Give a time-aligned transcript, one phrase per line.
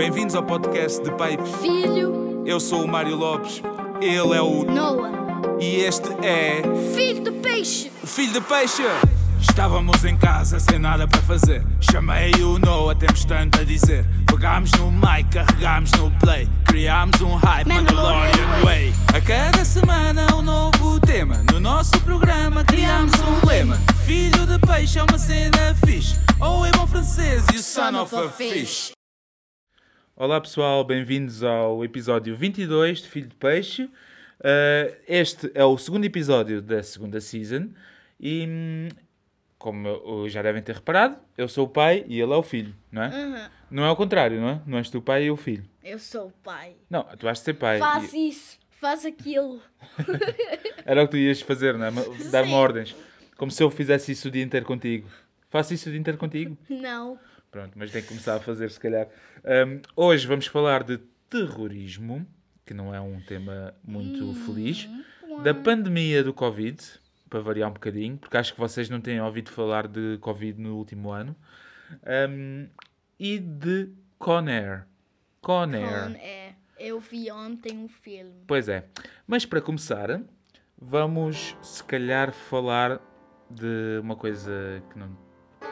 [0.00, 1.36] Bem-vindos ao podcast de Pai.
[1.60, 3.62] Filho Eu sou o Mário Lopes,
[4.00, 4.64] ele é o.
[4.64, 5.12] Noah.
[5.60, 6.62] E este é.
[6.94, 7.92] Filho de peixe.
[8.02, 8.82] O Filho de Peixe!
[9.38, 11.62] Estávamos em casa sem nada para fazer.
[11.82, 14.06] Chamei o Noah, temos tanto a dizer.
[14.26, 16.48] Pegámos no mic, carregámos no play.
[16.64, 18.94] Criámos um hype, Mandalorian Way.
[19.14, 21.44] A cada semana um novo tema.
[21.52, 23.76] No nosso programa criámos um lema.
[24.06, 26.16] Filho de Peixe é uma cena fixe.
[26.40, 28.92] Ou é bom francês e o son of a fish.
[30.20, 33.84] Olá pessoal, bem-vindos ao episódio 22 de Filho de Peixe.
[33.84, 37.70] Uh, este é o segundo episódio da segunda season
[38.20, 38.88] e, hum,
[39.58, 42.74] como eu- já devem ter reparado, eu sou o pai e ele é o filho,
[42.92, 43.50] não é?
[43.70, 44.60] Não é o contrário, não é?
[44.66, 45.64] Não és tu o pai e o filho.
[45.82, 46.74] Eu sou o pai.
[46.90, 47.78] Não, tu de ser pai.
[47.78, 49.62] Faz E- isso, faz aquilo.
[50.84, 51.90] Era o que tu ias fazer, não é?
[52.30, 52.94] Dar-me ordens.
[53.38, 55.08] Como se eu fizesse isso o dia inteiro contigo.
[55.48, 56.58] Faço isso o dia inteiro contigo?
[56.68, 57.18] Não.
[57.50, 59.08] Pronto, mas tem que começar a fazer, se calhar.
[59.44, 62.26] Um, hoje vamos falar de terrorismo,
[62.64, 64.88] que não é um tema muito feliz,
[65.42, 66.80] da pandemia do Covid,
[67.28, 70.76] para variar um bocadinho, porque acho que vocês não têm ouvido falar de Covid no
[70.76, 71.34] último ano,
[72.28, 72.68] um,
[73.18, 74.86] e de Conair.
[75.40, 76.12] Conair.
[76.12, 76.54] Con é.
[76.78, 78.44] Eu vi ontem um filme.
[78.46, 78.86] Pois é.
[79.26, 80.22] Mas para começar,
[80.78, 83.00] vamos se calhar falar
[83.50, 85.14] de uma coisa que não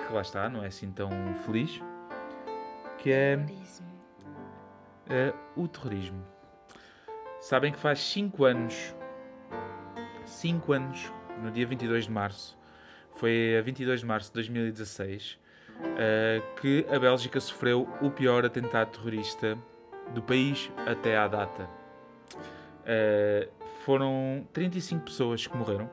[0.08, 1.10] que lá está, não é assim tão
[1.44, 1.82] feliz,
[2.96, 3.38] que é
[5.10, 6.24] eh, o terrorismo.
[7.40, 8.94] Sabem que faz 5 anos,
[10.24, 12.58] 5 anos, no dia 22 de março,
[13.16, 15.38] foi a 22 de março de 2016,
[15.98, 19.58] eh, que a Bélgica sofreu o pior atentado terrorista
[20.14, 21.68] do país até à data.
[22.86, 23.48] Eh,
[23.84, 25.90] foram 35 pessoas que morreram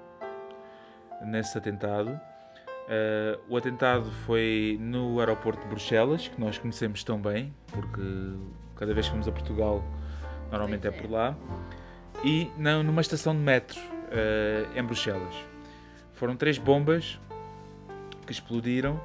[1.21, 2.17] nesse atentado.
[2.87, 8.01] Eh, o atentado foi no aeroporto de Bruxelas, que nós conhecemos tão bem, porque
[8.75, 9.83] cada vez que vamos a Portugal,
[10.51, 11.07] normalmente é Pois é.
[11.07, 11.35] por lá,
[12.23, 13.79] e não, numa estação de metro
[14.11, 15.33] eh, em Bruxelas.
[16.13, 17.19] Foram três bombas
[18.25, 18.99] que explodiram.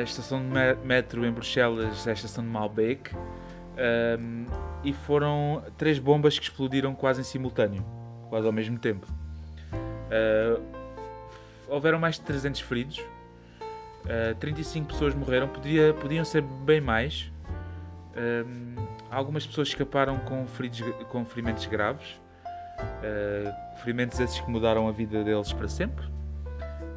[0.00, 3.10] A estação de me- metro em Bruxelas é a estação de Malbec.
[4.84, 7.84] e foram três bombas que explodiram quase em simultâneo,
[8.30, 9.06] quase ao mesmo tempo.
[10.10, 10.58] Eh,
[11.68, 13.02] houveram mais de 300 feridos,
[14.06, 17.30] eh, 35 pessoas morreram, Podia, podiam ser bem mais.
[18.14, 18.76] Ehm,
[19.10, 22.20] algumas pessoas escaparam com, feridos, com ferimentos graves,
[23.02, 26.06] eh, ferimentos esses que mudaram a vida deles para sempre.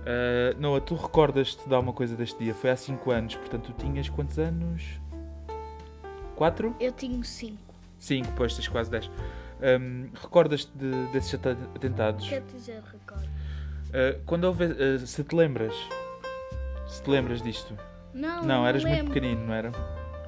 [0.05, 2.53] Eh, Noah, tu recordas-te de alguma coisa deste dia?
[2.53, 4.99] Foi há 5 anos, portanto tu tinhas quantos anos?
[6.35, 6.73] 4?
[6.79, 7.73] Eu tinha cinco.
[7.99, 9.09] 5, pois tens quase 10.
[10.21, 11.33] recordas-te de- desses
[11.75, 12.29] atentados?
[12.29, 13.27] Quer dizer, recordo.
[13.89, 15.73] Uh, quando houve, uh, se te lembras,
[16.87, 17.75] se te lembras disto?
[18.13, 19.13] Não, Não, eras muito lembro.
[19.13, 19.71] pequenino, não era?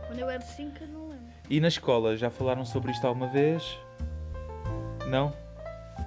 [0.07, 1.25] Quando eu era cinco, eu não lembro.
[1.49, 3.77] E na escola, já falaram sobre isto alguma vez?
[5.07, 5.33] Não?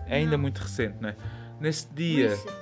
[0.06, 0.38] É ainda Não.
[0.38, 1.16] muito recente, não é?
[1.60, 2.52] Nesse dia, Recent.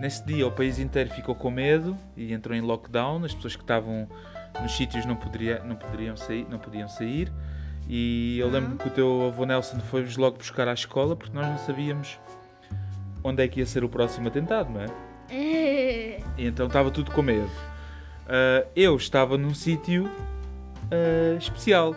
[0.00, 3.62] nesse dia o país inteiro ficou com medo e entrou em lockdown, as pessoas que
[3.62, 4.08] estavam
[4.60, 7.32] nos sítios não, poderia, não, poderiam sair, não podiam sair.
[7.88, 8.76] E eu lembro Uhum.
[8.78, 12.18] que o teu avô Nelson foi-vos logo buscar à escola porque nós não sabíamos
[13.24, 14.86] onde é que ia ser o próximo atentado, não é?
[15.30, 16.20] É.
[16.36, 17.50] E então estava tudo com medo.
[18.28, 20.10] Ah, eu estava num sítio
[20.90, 21.96] ah, especial,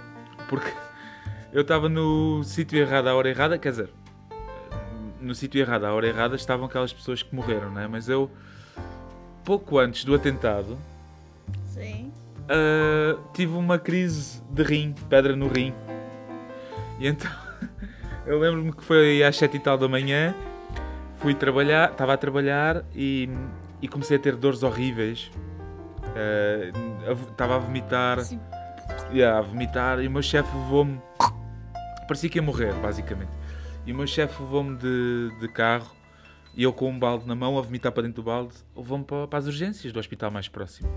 [0.50, 0.72] porque
[1.52, 3.90] eu estava no sítio errado à hora errada, quer dizer,
[5.20, 7.88] no sítio errado à hora errada estavam aquelas pessoas que morreram, não é?
[7.88, 8.30] Mas eu,
[9.44, 10.78] pouco antes do atentado,
[11.66, 12.12] Sim.
[12.48, 15.74] ah, tive uma crise de rim, pedra no rim.
[17.00, 17.32] E então,
[18.26, 20.36] eu lembro-me que foi às sete e tal da manhã,
[21.18, 23.30] fui trabalhar, estava a trabalhar e,
[23.82, 25.32] e comecei a ter dores horríveis.
[27.16, 28.40] Vo- Estava a vomitar, Sim.
[29.14, 31.00] yeah, a vomitar e o meu chefe levou-me.
[32.08, 33.32] Parecia que ia morrer, basicamente.
[33.86, 35.92] E o meu chefe levou-me de, de carro
[36.56, 39.28] e eu com um balde na mão a vomitar para dentro do balde, levou-me para,
[39.28, 40.90] para as urgências do hospital mais próximo,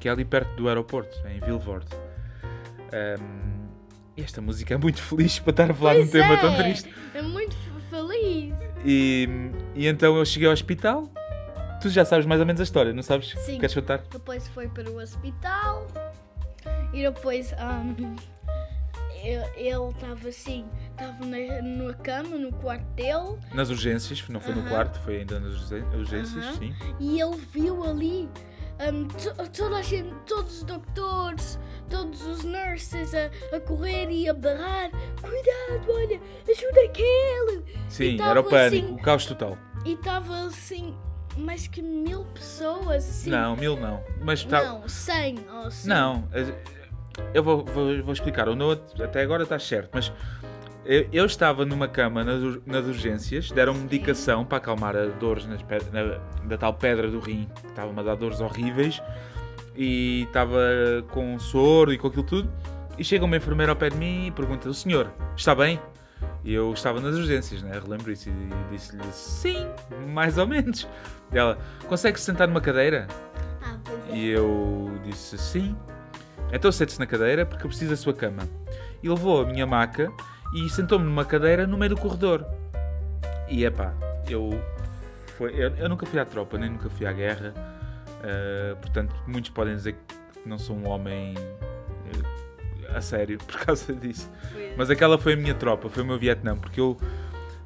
[0.00, 1.86] que é ali perto do aeroporto, em Vilvoorde.
[2.92, 3.68] Ahm,
[4.16, 6.40] e esta música é muito feliz para estar a falar de um Pois tema é.
[6.40, 6.94] tão triste.
[7.14, 7.56] É muito
[7.90, 8.54] feliz.
[8.84, 9.28] E,
[9.74, 11.08] e então eu cheguei ao hospital.
[11.80, 13.30] Tu já sabes mais ou menos a história, não sabes?
[13.44, 13.58] Sim.
[13.58, 13.98] Queres contar?
[14.10, 15.86] Depois foi para o hospital
[16.92, 18.16] e depois um,
[19.22, 24.54] eu- ele estava assim, estava na, na cama, no quarto dele, Nas urgências, não foi
[24.54, 24.68] no Aham.
[24.70, 26.54] quarto, foi ainda nas urgên- urgências, Aham.
[26.58, 26.74] sim.
[27.00, 28.30] e ele viu ali
[28.92, 34.28] um, to- toda a gente, todos os doutores, todos os nurses a, a correr e
[34.28, 34.90] a berrar:
[35.20, 37.64] Cuidado, olha, ajuda aquele!
[37.88, 39.56] Sim, era o pânico, assim- o caos total.
[39.84, 40.96] E estava assim,
[41.36, 43.30] mais que mil pessoas assim.
[43.30, 44.02] Não, mil não.
[44.20, 44.62] Mas está.
[44.64, 45.88] Não, cem ou cem.
[45.90, 46.52] Não, as-
[47.32, 48.48] eu vou, vou, vou explicar.
[48.48, 50.12] O Noah até agora está certo, mas
[50.84, 55.60] eu, eu estava numa cama nas, nas urgências, deram-me medicação para acalmar a dores nas
[55.90, 59.02] na, da tal pedra do rim, que estava-me a dar dores horríveis,
[59.76, 60.58] e estava
[61.10, 62.52] com soro e com aquilo tudo.
[62.98, 65.80] E chega uma enfermeira ao pé de mim e pergunta: O senhor está bem?
[66.44, 67.72] E eu estava nas urgências, né?
[67.82, 69.66] relembro isso, e disse-lhe: Sim,
[70.08, 70.86] mais ou menos.
[71.32, 71.58] E ela:
[71.88, 73.08] Consegue se sentar numa cadeira?
[73.62, 74.16] Ah, pois é.
[74.16, 75.74] E eu disse sim.
[76.52, 78.48] Então sente-se na cadeira porque eu preciso da sua cama.
[79.02, 80.12] E levou a minha maca
[80.54, 82.44] e sentou-me numa cadeira no meio do corredor.
[83.48, 83.92] E epá,
[84.28, 84.50] eu,
[85.36, 87.52] foi, eu, eu nunca fui à tropa, nem nunca fui à guerra.
[88.22, 93.92] eh, portanto, muitos podem dizer que não sou um homem eh, a sério por causa
[93.92, 94.30] disso.
[94.76, 96.96] Mas aquela foi a minha tropa, foi o meu Vietnã, porque eu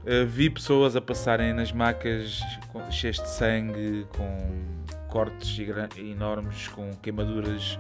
[0.07, 2.41] eh, vi pessoas a passarem nas macas
[2.73, 4.77] com- cheias de sangue, com
[5.09, 5.59] cortes
[5.97, 7.79] enormes, com queimaduras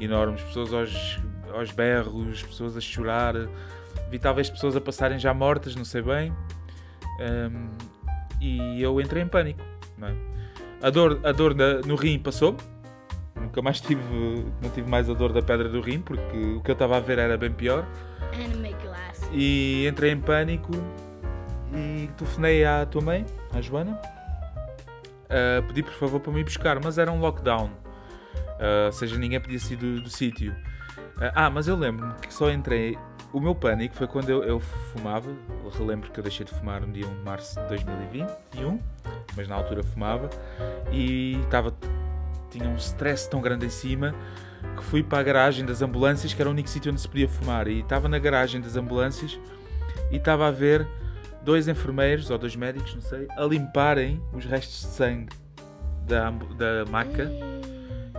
[0.00, 1.20] enormes, pessoas aos,
[1.54, 3.34] aos berros, pessoas a chorar.
[4.10, 6.32] Vi talvez pessoas a passarem já mortas, não sei bem.
[7.20, 7.68] Ahm,
[8.40, 9.60] e eu entrei em pânico.
[10.02, 10.14] é?
[10.86, 12.56] A dor, a dor na- no rim passou.
[13.34, 14.02] Nunca mais tive,
[14.62, 17.00] não tive mais a dor da pedra do rim, porque o que eu estava a
[17.00, 17.84] ver era bem pior
[19.32, 20.72] e entrei em pânico
[21.72, 23.98] e telefonei à tua mãe, à Joana,
[25.28, 27.70] a pedir por favor para me ir buscar, mas era um lockdown,
[28.58, 30.54] Ah, ou seja, ninguém podia sair do, do sítio.
[31.34, 32.98] Ah, mas eu lembro-me que só entrei.
[33.32, 35.30] O meu pânico foi quando eu, eu fumava.
[35.64, 38.80] Eu relembro que eu deixei de fumar no dia 1 de março de 2021,
[39.36, 40.30] mas na altura fumava
[40.92, 41.74] e estava.
[42.50, 44.14] Tinha um stress tão grande em cima
[44.76, 47.28] que fui para a garagem das ambulâncias, que era o único sítio onde se podia
[47.28, 47.68] fumar.
[47.68, 49.38] E estava na garagem das ambulâncias
[50.10, 50.86] e estava a ver
[51.42, 55.28] dois enfermeiros ou dois médicos, não sei, a limparem os restos de sangue
[56.06, 57.30] da, da maca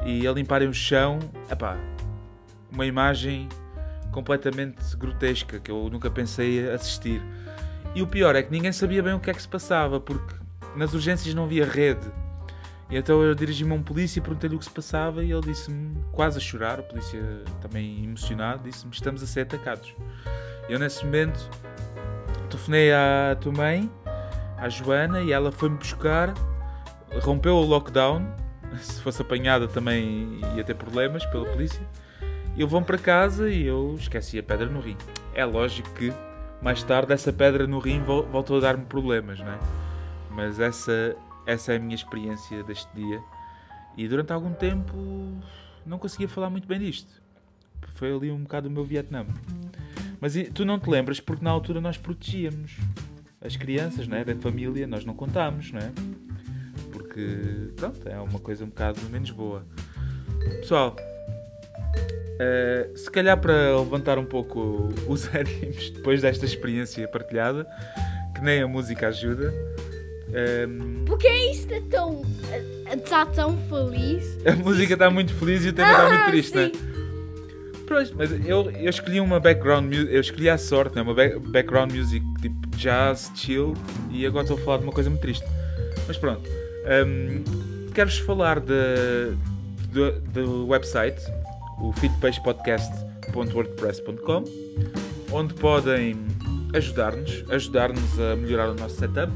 [0.05, 1.19] e a limparem o chão.
[1.49, 1.77] Epá,
[2.71, 3.49] uma imagem
[4.17, 7.21] completamente grotesca que eu nunca pensei assistir.
[7.93, 10.33] E o pior é que ninguém sabia bem o que é que se passava, porque
[10.75, 12.07] nas urgências não havia rede.
[12.89, 15.41] E então eu dirigi-me a um polícia e perguntei-lhe o que se passava e ele
[15.41, 17.21] disse-me, quase a chorar, o polícia
[17.61, 19.93] também emocionado, disse-me, estamos a ser atacados.
[20.67, 21.47] Eu nesse momento
[22.49, 23.91] telefonei à tua mãe,
[24.57, 26.33] à Joana, e ela foi-me buscar,
[27.21, 28.25] rompeu o lockdown,
[28.81, 31.85] se fosse apanhada também ia ter problemas pela polícia.
[32.57, 34.97] Eu vou para casa e eu esqueci a pedra no rim.
[35.33, 36.11] É lógico que
[36.61, 39.59] mais tarde essa pedra no rim vol- voltou a dar-me problemas, não é?
[40.31, 41.15] Mas essa,
[41.45, 43.21] essa é a minha experiência deste dia.
[43.95, 44.95] E durante algum tempo
[45.85, 47.21] não conseguia falar muito bem disto.
[47.95, 49.25] Foi ali um bocado o meu Vietnã.
[50.19, 52.75] Mas tu não te lembras porque na altura nós protegíamos
[53.39, 54.23] as crianças, não é?
[54.25, 55.91] Da família, nós não contámos, não é?
[56.91, 59.63] Porque, pronto, é uma coisa um bocado menos boa.
[60.59, 60.95] Pessoal,
[62.39, 67.65] eh, se calhar para levantar um pouco os ânimos depois desta experiência partilhada,
[68.35, 69.53] que nem a música ajuda,
[70.33, 72.21] ehm, Porque isto é tão.
[72.93, 74.37] Está tão feliz.
[74.45, 76.65] a música está muito feliz e o tema está muito Ah, triste, não é?
[76.67, 76.71] sim.
[77.87, 81.01] Pois, mas eu, eu escolhi uma background music, eu escolhi à sorte, né?
[81.01, 83.73] uma back- background music tipo jazz, chill,
[84.11, 85.45] e agora estou a falar de uma coisa muito triste.
[86.05, 86.49] Mas pronto,
[87.07, 87.43] hum,
[87.93, 88.73] quero-vos falar de,
[89.89, 91.21] do, do website,
[91.81, 94.43] o feedpagepodcast.wordpress.com,
[95.31, 96.17] onde podem
[96.73, 99.31] ajudar-nos, ajudar-nos a melhorar o nosso setup,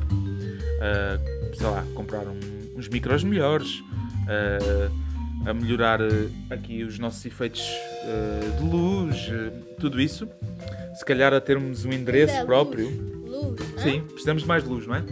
[0.82, 1.18] a,
[1.56, 2.40] sei lá, comprar um-
[2.78, 3.84] uns micros melhores,
[4.28, 4.90] a,
[5.50, 7.62] a melhorar eh, aqui os nossos efeitos
[8.04, 10.28] eh, de luz, eh, tudo isso.
[10.96, 12.88] Se calhar a termos um endereço É, próprio.
[13.26, 13.60] Luz.
[13.60, 13.82] Luz.
[13.82, 15.04] Sim, precisamos de mais luz, não é?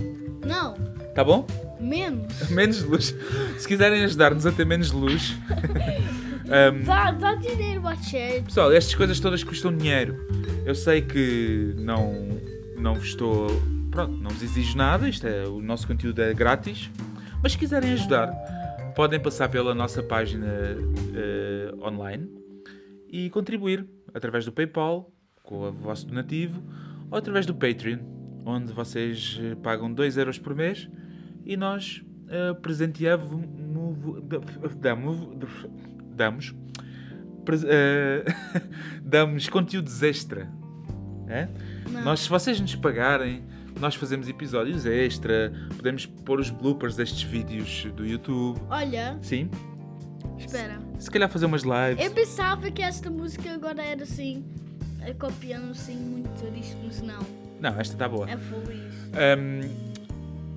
[0.46, 0.74] Não,
[1.16, 1.46] Tá bom?
[1.80, 2.28] menos.
[2.52, 3.16] Menos luz.
[3.58, 5.34] Se quiserem ajudar-nos a ter menos luz.
[6.52, 8.44] Ahm, Dá, dá dinheiro Chad.
[8.46, 10.16] pessoal, estas coisas todas custam dinheiro.
[10.66, 12.12] Eu sei que não,
[12.78, 13.48] não vos estou.
[13.92, 15.08] Pronto, não vos exijo nada.
[15.08, 16.90] Isto é, o nosso conteúdo é grátis.
[17.44, 18.28] Mas se quiserem ajudar,
[18.96, 20.48] podem passar pela nossa página
[21.16, 22.28] eh, online
[23.08, 25.10] e contribuir através do PayPal,
[25.44, 26.62] com o vosso donativo,
[27.10, 28.00] ou através do Patreon,
[28.44, 30.90] onde vocês eh, pagam 2 euros por mês
[31.46, 33.46] e nós eh, presenteamos
[36.20, 36.54] damos,
[37.66, 38.26] eh,
[39.02, 40.52] damos conteúdos extra.
[41.28, 41.48] É?
[42.04, 43.44] Nós, se vocês nos pagarem,
[43.80, 48.60] nós fazemos episódios extra, podemos pôr os bloopers destes vídeos do YouTube.
[48.70, 49.50] Olha, Sim,
[50.38, 50.80] espera.
[50.98, 52.04] se calhar fazer umas lives.
[52.04, 54.44] Eu pensava que esta música agora era assim,
[55.02, 57.20] é copiando assim muito disto, mas não.
[57.62, 58.30] Não, esta está boa.
[58.30, 58.94] É feliz.
[59.38, 59.90] Um,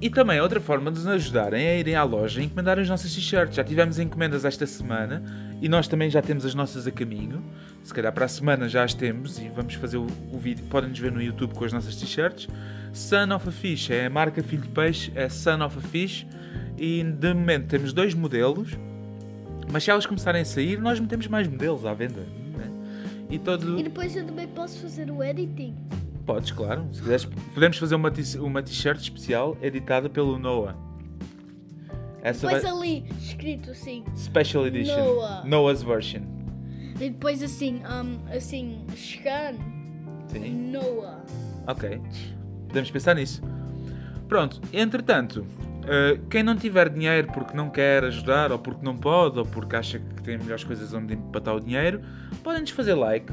[0.01, 3.15] E também outra forma de nos ajudarem é irem à loja e encomendarem as nossas
[3.15, 3.55] t-shirts.
[3.55, 5.23] Já tivemos encomendas esta semana
[5.63, 7.41] e nós também já temos as nossas a caminho.
[7.85, 10.65] Se calhar para a semana já as temos e vamos fazer o, o vídeo.
[10.69, 12.49] Podem nos ver no YouTube com as nossas t-shirts.
[12.93, 16.27] Son of a Fish é a marca Filho de Peixe, é Son of a Fish.
[16.77, 18.71] E de momento temos dois modelos.
[19.71, 22.23] Mas se elas começarem a sair, nós metemos mais modelos à venda.
[22.57, 22.69] né?
[23.31, 23.79] E todo.
[23.79, 25.77] E depois eu também posso fazer o editing.
[26.27, 26.89] Podes, claro.
[26.93, 30.77] Se quiseres, podemos fazer uma t-shirt especial editada pelo Noah.
[32.23, 32.73] Essa Depois vai...
[32.73, 34.05] ali, escrito assim.
[34.17, 34.97] Special Edition.
[34.97, 35.45] Noah.
[35.45, 36.23] Noah's version.
[37.01, 39.55] E depois assim, um, assim, scan.
[40.29, 40.71] Sim.
[40.71, 41.25] Noah.
[41.67, 42.01] Ok.
[42.69, 43.43] Podemos pensar nisso.
[44.29, 44.61] Pronto.
[44.73, 45.45] Entretanto,
[45.85, 49.75] eh, quem não tiver dinheiro porque não quer ajudar, ou porque não pode, ou porque
[49.75, 52.01] acha que tem melhores coisas onde empatar o dinheiro,
[52.43, 53.33] podem-nos fazer like,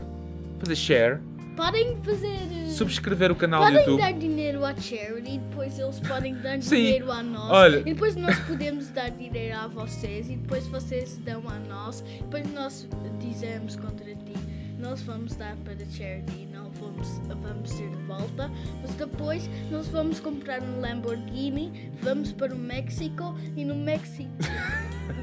[0.58, 1.20] fazer share,
[1.60, 2.28] Podem fazer.
[2.54, 4.02] eh, subscrever o canal do Podem YouTube.
[4.02, 7.52] dar dinheiro à charity, depois eles podem dar dinheiro a nós.
[7.52, 7.78] Olha.
[7.80, 10.30] E depois nós podemos dar dinheiro a vocês.
[10.30, 12.00] E depois vocês dão a nós.
[12.08, 12.88] E depois nós
[13.20, 14.34] dizemos contra ti.
[14.80, 18.50] Nós vamos dar para a charity e não vamos, vamos ter de volta.
[18.82, 21.92] Mas depois nós vamos comprar um Lamborghini.
[22.02, 23.36] Vamos para o México.
[23.58, 24.30] E no México,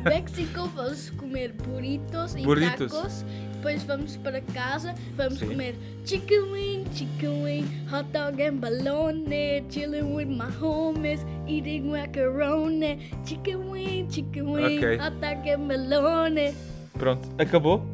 [0.05, 2.93] México vamos comer burritos e Burritos.
[2.93, 3.25] tacos.
[3.55, 4.95] Depois vamos para casa.
[5.17, 5.49] Vamos Sim.
[5.49, 5.75] comer
[6.05, 13.69] chicken wing, chicken wing, hot dog and bologna, chilling with my homies, eating macaroni, chicken
[13.71, 14.97] wing, chicken wing, Ok.
[14.99, 16.53] hot dog and bologna.
[16.99, 17.85] Pronto, acabou?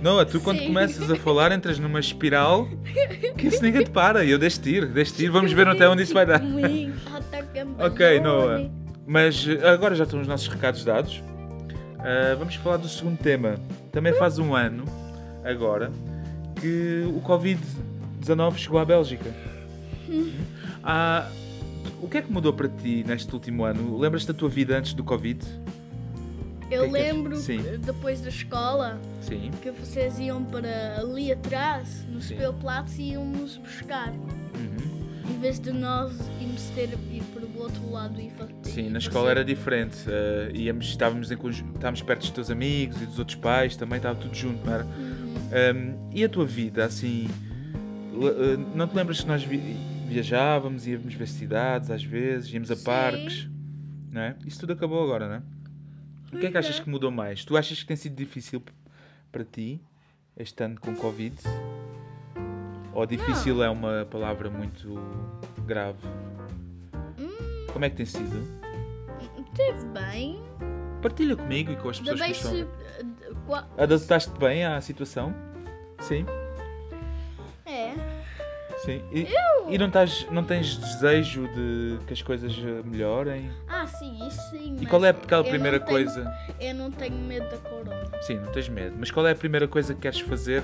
[0.00, 0.66] Noah, tu quando Sim.
[0.66, 2.68] começas a falar entras numa espiral
[3.38, 4.22] que isso ninguém te para.
[4.22, 5.30] E eu deixo-te ir, deixo-te ir.
[5.30, 6.42] Vamos ver até onde isso vai dar.
[7.80, 8.20] Ok.
[8.20, 8.70] Noah.
[9.06, 11.22] Mas eh, agora já estão os nossos recados dados.
[11.98, 13.56] Ah, vamos falar do segundo tema.
[13.90, 14.84] Também faz um ano,
[15.42, 15.90] agora,
[16.60, 19.30] que o Covid-19 chegou à Bélgica.
[20.82, 21.30] Ah,
[22.02, 23.98] o que é que mudou para ti neste último ano?
[23.98, 25.42] Lembras-te da tua vida antes do Covid?
[26.68, 27.14] Eu que é que és?
[27.14, 27.62] lembro Sim.
[27.78, 29.50] depois da escola Sim.
[29.62, 32.34] que vocês iam para ali atrás, no Sim.
[32.34, 34.10] Speu Platz, e íamos buscar.
[34.10, 35.30] Uhum.
[35.30, 39.30] Em vez de nós irmos ter ir para outro lado e fa- Sim, na escola
[39.30, 39.98] era diferente.
[40.08, 44.18] Ah, íamos, estávamos, em estávamos perto dos teus amigos e dos outros pais, também estava
[44.18, 44.84] tudo junto, não era?
[44.84, 45.34] Uhum.
[45.54, 47.28] Um, e a tua vida, assim,
[48.12, 49.76] uh, não te lembras que nós vi-
[50.08, 52.84] viajávamos, íamos ver cidades às vezes, íamos a Sim.
[52.84, 53.48] parques,
[54.10, 54.36] não é?
[54.46, 55.42] Isso tudo acabou agora, não é?
[56.32, 56.82] O que é que achas é.
[56.82, 57.44] que mudou mais?
[57.44, 58.60] Tu achas que tem sido difícil
[59.30, 59.80] para ti
[60.36, 61.36] este ano com Covid?
[62.92, 64.94] Ou difícil é uma palavra muito
[65.66, 65.98] grave?
[67.74, 68.48] Como é que tem sido?
[69.54, 70.40] Teve bem.
[71.02, 72.50] Partilha comigo e com as pessoas que estão.
[72.52, 72.60] se.
[72.62, 73.04] eh,
[73.46, 75.34] qua- Adaptaste bem à situação?
[76.00, 76.24] Sim?
[77.66, 77.92] É.
[78.78, 79.02] Sim.
[79.12, 79.26] E,
[79.68, 83.50] e não, estás, não tens desejo de que as coisas eh, melhorem?
[83.68, 84.76] Ah, sim, isso sim.
[84.80, 86.32] E qual é aquela eu primeira tenho- coisa?
[86.60, 88.10] Eu não tenho medo da corona.
[88.22, 88.96] Sim, não tens medo.
[88.98, 90.62] Mas qual é a primeira coisa que queres fazer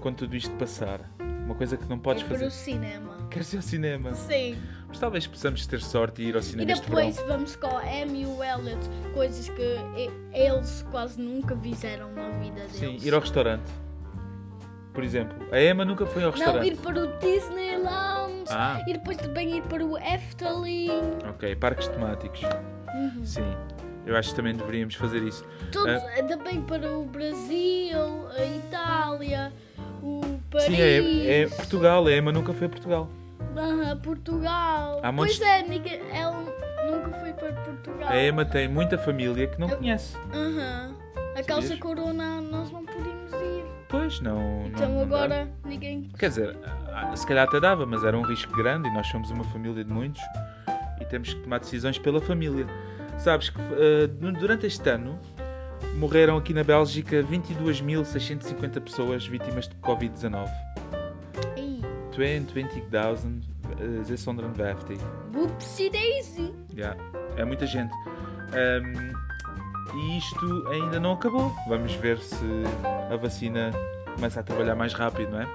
[0.00, 1.00] quando tudo isto passar?
[1.44, 2.46] Uma coisa que não podes é fazer.
[2.46, 3.26] o cinema.
[3.30, 4.14] Queres ir ao cinema?
[4.14, 4.56] Sim.
[4.90, 7.28] Mas talvez possamos ter sorte e ir ao E cinema este depois verão.
[7.28, 8.80] vamos com a Amy e o Elliot,
[9.14, 9.62] coisas que
[9.96, 12.72] e- eles quase nunca fizeram na vida deles.
[12.72, 13.70] Sim, ir ao restaurante.
[14.92, 16.66] Por exemplo, a Emma nunca foi ao Não, restaurante.
[16.68, 18.44] ir para o Disneyland.
[18.50, 18.82] Ah.
[18.88, 20.90] E depois também ir para o Efteling.
[21.28, 22.40] Ok, parques temáticos.
[22.92, 23.24] Uhum.
[23.24, 23.44] Sim.
[24.04, 25.44] Eu acho que também deveríamos fazer isso.
[25.70, 26.22] Todos, Ah.
[26.24, 29.52] Também para o Brasil, a Itália,
[30.02, 30.20] o
[30.50, 30.66] Paris.
[30.66, 32.04] Sim, é, é Portugal.
[32.08, 33.08] A Emma nunca foi a Portugal.
[34.02, 35.00] Portugal.
[35.02, 36.36] Há montes Pois é, ninguém, ela
[36.90, 38.08] nunca foi para Portugal.
[38.08, 40.16] A Emma tem muita família que não Eu- conhece.
[40.32, 40.94] Aham.
[41.36, 41.78] A Sabias?
[41.78, 43.64] corona nós não podíamos ir.
[43.88, 44.66] Pois, não.
[44.66, 45.16] Então não, não dá.
[45.16, 46.10] agora ninguém.
[46.18, 46.56] Quer dizer,
[46.92, 49.84] ah, se calhar até dava, mas era um risco grande e nós somos uma família
[49.84, 50.20] de muitos
[51.00, 52.66] e temos que tomar decisões pela família.
[53.18, 53.60] Sabes que
[54.20, 55.18] no- durante este ano
[55.96, 60.48] morreram aqui na Bélgica 22.650 pessoas vítimas de Covid-19.
[62.22, 64.98] Ei, 20.650.
[65.34, 66.54] whoopsie daisy.
[66.76, 66.96] Yeah,
[67.36, 67.92] é muita gente.
[68.52, 69.12] Ahm,
[69.94, 71.54] e isto ainda não acabou.
[71.68, 72.44] Vamos ver se
[73.10, 73.70] a vacina
[74.14, 75.48] começa a trabalhar mais rápido, não é?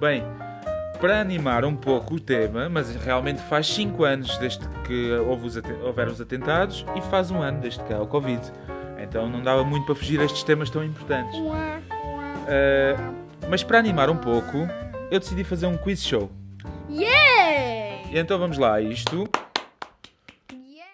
[0.00, 0.24] Bem,
[1.00, 5.56] para animar um pouco o tema, mas realmente faz 5 anos desde que houve os
[5.84, 8.40] houveram os atentados e faz um ano desde que há o Covid.
[8.98, 11.38] Então não dava muito para fugir a estes temas tão importantes.
[12.48, 13.12] Ah,
[13.48, 14.66] mas para animar um pouco,
[15.10, 16.30] eu decidi fazer um quiz show.
[16.90, 18.10] Yay!
[18.10, 19.28] E então vamos lá isto.
[20.52, 20.92] Yeah!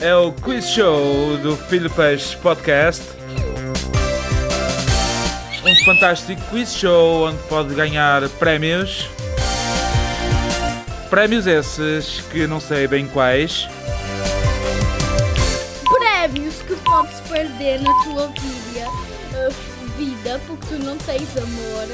[0.00, 3.02] É o quiz show do Filho Peixe Podcast.
[5.66, 9.08] Um fantástico quiz show onde pode ganhar prémios
[11.14, 13.68] Prémios esses que não sei bem quais.
[15.84, 18.28] Prémios que podes perder na tua
[20.24, 21.86] vida, porque tu não tens amor.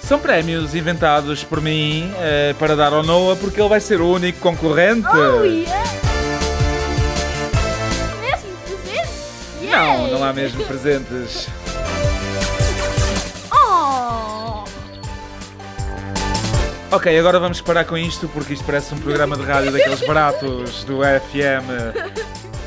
[0.00, 4.08] São prémios inventados por mim eh, para dar ao Noah porque ele vai ser o
[4.12, 5.06] único concorrente.
[5.06, 5.84] Oh, yeah!
[8.20, 9.70] Mesmo presentes?
[9.70, 10.10] Não, Yay!
[10.12, 11.48] não há mesmo presentes.
[13.52, 14.64] Oh!
[16.92, 20.84] Ok, agora vamos parar com isto porque isto parece um programa de rádio daqueles baratos
[20.84, 22.30] do FM.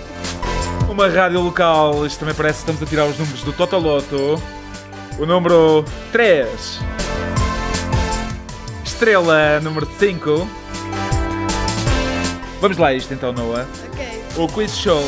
[0.94, 4.40] Uma rádio local, isto também parece que estamos a tirar os números do Totoloto.
[5.18, 6.80] O número 3.
[8.86, 10.48] Estrela número 5.
[12.62, 13.66] Vamos lá isto então, Noah.
[13.92, 14.24] Ok.
[14.38, 15.04] O quiz show.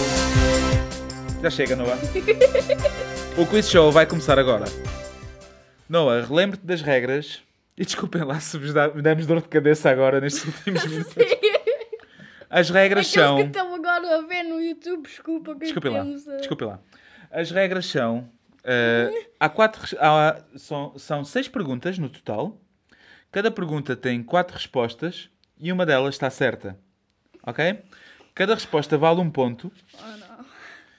[1.44, 1.98] Já chega, Noah.
[3.38, 4.65] O quiz show vai começar agora.
[5.88, 7.42] Noah, relembre-te das regras.
[7.77, 11.13] E desculpem lá se vos dá- damos dor de cabeça agora nestes últimos minutos.
[12.50, 13.36] As regras Aqueles são.
[13.38, 13.75] que estão
[14.06, 16.00] agora a ver no YouTube, desculpa que Desculpem lá.
[16.04, 16.80] temos a- Desculpem lá.
[17.32, 18.30] As regras são.
[18.64, 19.82] eh, há quatro.
[20.00, 22.60] há- são, são seis perguntas no total.
[23.32, 26.78] Cada pergunta tem quatro respostas e uma delas está certa.
[27.44, 27.80] Ok?
[28.34, 29.72] Cada resposta vale um ponto.
[30.02, 30.46] Oh, não.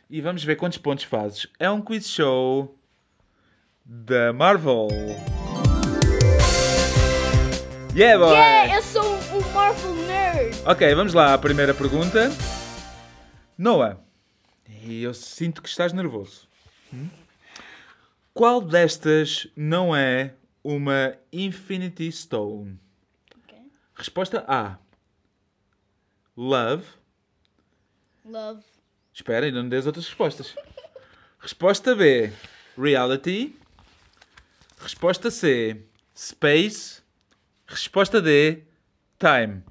[0.09, 1.47] E vamos ver quantos pontos fazes.
[1.59, 2.79] É um quiz show
[3.85, 4.89] da Marvel.
[7.95, 8.35] Yeah, boy!
[8.37, 10.57] Yeah, eu sou um Marvel nerd!
[10.67, 12.31] Ok, vamos lá à primeira pergunta.
[13.59, 13.99] Noah,
[14.69, 16.47] e eu sinto que estás nervoso.
[16.93, 17.09] Hum?
[18.35, 22.79] Qual destas não é uma Infinity Stone?
[23.35, 23.59] Ok.
[23.95, 24.79] Resposta A.
[26.37, 26.85] Love.
[28.27, 28.63] Love.
[29.15, 30.55] Espera, ainda não dês outras respostas.
[31.41, 32.31] Resposta B.
[32.77, 33.57] Reality.
[34.79, 35.83] Resposta C.
[36.15, 37.01] Space.
[37.67, 38.65] Resposta D.
[39.19, 39.63] Time.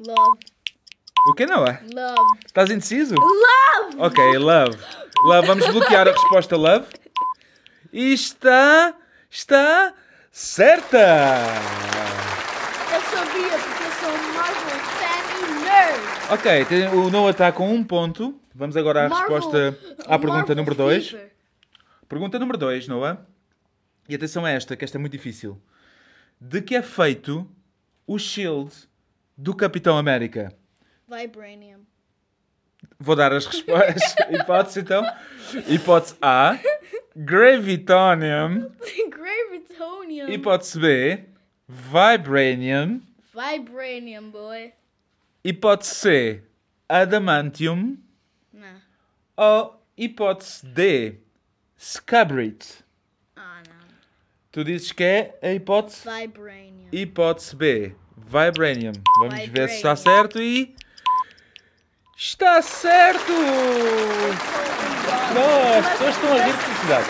[0.00, 0.49] Love.
[1.28, 1.80] O que não é?
[1.92, 2.38] Love.
[2.46, 3.14] Estás indeciso?
[3.14, 3.96] Love!
[3.98, 4.78] Ok, love.
[5.24, 6.86] Love, vamos bloquear a resposta love.
[7.92, 8.94] E está.
[9.30, 9.94] Está.
[10.32, 10.96] Certa!
[12.92, 16.32] Eu sabia porque eu sou Marvel fan e nerd!
[16.32, 18.40] Ok, tem- o Noah está com um ponto.
[18.54, 21.08] Vamos agora à Marvel- resposta à pergunta Marvel número 2.
[21.10, 21.32] Fever.
[22.08, 23.18] Pergunta número 2, Noah.
[24.08, 25.60] E atenção a esta, que esta é muito difícil.
[26.40, 27.46] De que é feito
[28.06, 28.72] o shield
[29.36, 30.52] do Capitão América?
[31.10, 31.80] Vibranium.
[32.98, 34.14] Vou dar as respostas.
[34.30, 35.02] Hipótese então.
[35.66, 36.58] Hipótese A.
[37.16, 38.70] Gravitonium.
[39.10, 40.28] Gravitonium.
[40.30, 41.24] Hipótese B.
[41.68, 43.02] Vibranium.
[43.34, 44.72] Vibranium, boy.
[45.44, 46.42] Hipótese C.
[46.88, 47.98] Adamantium.
[48.52, 48.80] Não.
[49.36, 51.14] Ou hipótese D.
[51.78, 52.84] Scabrite.
[53.36, 53.86] Ah, não.
[54.52, 56.88] Tu dizes que é a hipótese Vibranium.
[56.92, 58.92] Hipótese B, Vibranium.
[59.18, 59.96] Vamos ver se está Vibranium.
[59.96, 60.74] certo e.
[62.22, 63.32] Está certo!
[65.32, 67.06] Não, as pessoas estão a rir de felicidade.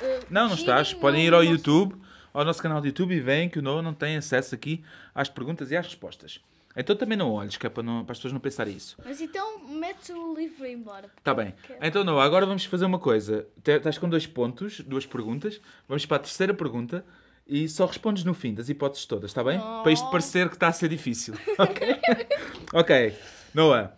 [0.00, 0.92] Pessoas não Não, estás.
[0.92, 1.94] Podem ir ao YouTube,
[2.32, 4.84] ao nosso canal de YouTube e veem que o Noah não tem acesso aqui
[5.14, 6.40] às perguntas e às respostas.
[6.76, 8.96] Então também não olhes, que é para, não- para as pessoas não pensarem isso.
[9.04, 11.08] Mas então mete o livro embora.
[11.16, 11.54] Está bem.
[11.80, 13.46] Então, Noah, agora vamos fazer uma coisa.
[13.64, 15.60] Estás com dois pontos, duas perguntas.
[15.86, 17.04] Vamos para a terceira pergunta
[17.46, 19.58] e só respondes no fim das hipóteses todas, está bem?
[19.58, 20.10] Para isto Oh.
[20.10, 21.34] parecer que está a ser difícil.
[21.58, 22.00] Ok?
[22.72, 23.14] ok.
[23.54, 23.92] Noah,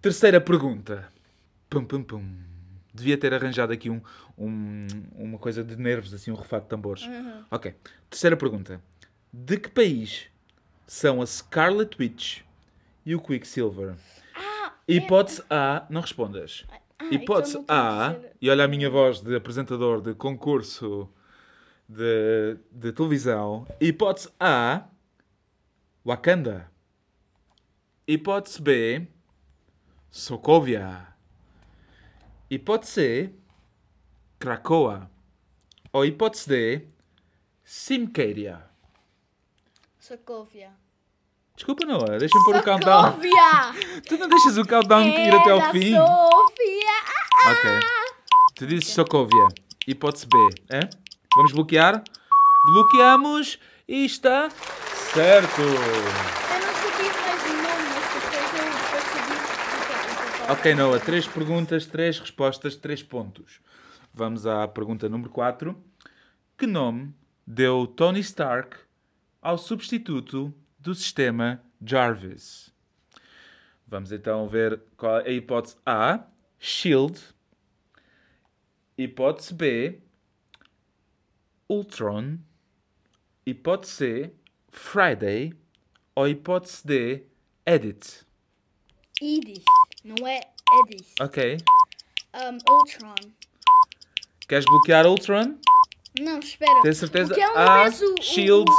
[0.00, 1.08] terceira pergunta.
[1.70, 2.24] Pum, pum, pum.
[2.94, 4.00] Devia ter arranjado aqui um,
[4.36, 7.02] um- uma coisa de nervos, assim, um refado de tambores.
[7.04, 7.44] Uhum.
[7.50, 7.74] Ok.
[8.10, 8.80] Terceira pergunta.
[9.32, 10.26] De que país
[10.86, 12.40] são a Scarlet Witch
[13.06, 13.94] e o Quicksilver?
[14.34, 16.66] Ah, Hipótese A, não respondas.
[16.98, 21.08] ah, Hipótese então não A, e olha a minha voz de apresentador de concurso
[21.88, 23.66] de, de televisão.
[23.80, 24.84] Hipótese A,
[26.04, 26.70] Wakanda.
[28.06, 29.06] Hipótese B,
[30.10, 31.08] Sokovia.
[32.50, 33.34] Hipótese C,
[34.38, 35.10] Krakoa.
[35.92, 36.86] Ou hipótese D,
[37.64, 38.64] Simcaria.
[39.98, 40.72] Sokovia.
[41.54, 43.12] Desculpa, Noah, deixa-me pôr o countdown.
[43.12, 44.00] Sokovia!
[44.08, 45.94] Tu não deixas o countdown ir até ao Era fim?
[45.94, 46.92] Sofia!
[47.50, 47.80] Ok.
[48.56, 49.48] Tu dizes Sokovia.
[49.86, 50.36] Hipótese B.
[50.70, 50.80] É?
[51.34, 52.04] Vamos bloquear?
[52.66, 55.62] Bloqueamos e está certo.
[55.62, 60.52] Eu não sabia mais depois eu percebi.
[60.52, 61.00] Ok, Noah.
[61.00, 63.60] Três perguntas, três respostas, três pontos.
[64.12, 65.74] Vamos à pergunta número 4.
[66.58, 67.14] Que nome
[67.46, 68.76] deu Tony Stark
[69.40, 72.70] ao substituto do sistema Jarvis?
[73.86, 76.26] Vamos então ver qual é a hipótese A.
[76.58, 77.18] Shield.
[78.98, 80.02] Hipótese B.
[81.72, 82.38] Ultron.
[83.46, 84.30] hipótese
[84.70, 85.54] Friday,
[86.14, 87.22] ou hipótese D,
[87.66, 88.26] Edit.
[89.20, 89.64] Edith.
[90.04, 90.40] Não é
[90.80, 91.14] Edith.
[91.20, 91.56] Ok.
[92.34, 93.14] Um, Ultron.
[94.48, 95.58] Queres bloquear Ultron?
[96.20, 96.82] Não, espera.
[96.82, 97.28] Tens certeza?
[97.28, 98.70] Porque é um A, vez o- o- Shield,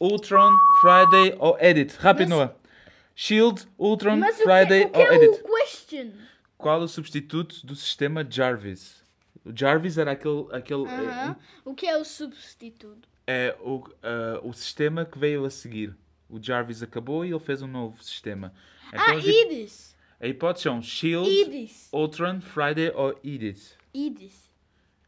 [0.00, 0.50] o- Ultron,
[0.80, 1.94] Friday ou Edit?
[1.98, 2.56] Rápido, Mas- Noah.
[3.14, 5.40] Shield, Ultron, Mas o Friday que ou é Edit?
[5.42, 6.12] o question?
[6.56, 8.99] Qual o substituto do sistema Jarvis?
[9.44, 11.36] O Jarvis era aquele, aquele Aham.
[11.64, 13.08] O que é o substituto?
[13.26, 15.96] é o, ah, o sistema que veio a seguir.
[16.28, 18.52] O Jarvis acabou e ele fez um novo sistema.
[18.92, 19.94] ah, as hip- Edith.
[20.20, 21.88] a hipótese são Shield, Edith.
[21.92, 23.74] Ultron, Friday ou Edith.
[23.94, 24.50] Edith.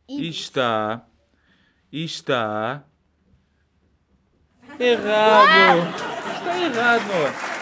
[0.08, 0.28] Edith.
[0.30, 1.06] está.
[1.92, 2.84] Está.
[4.78, 5.88] Errado!
[6.38, 7.12] Está errado.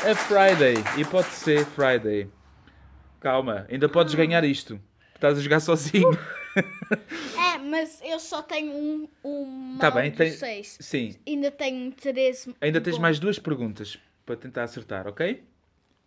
[0.06, 0.74] É Friday.
[0.98, 2.30] E pode ser Friday.
[3.18, 4.80] Calma, ainda podes ganhar isto.
[5.14, 6.08] Estás a jogar sozinho.
[7.38, 10.76] É, mas eu só tenho um, um Tá mal bem, tem- seis.
[10.80, 11.16] Sim.
[11.26, 12.48] Ainda tenho três.
[12.60, 13.02] Ainda tens bom.
[13.02, 15.44] mais duas perguntas para tentar acertar, ok?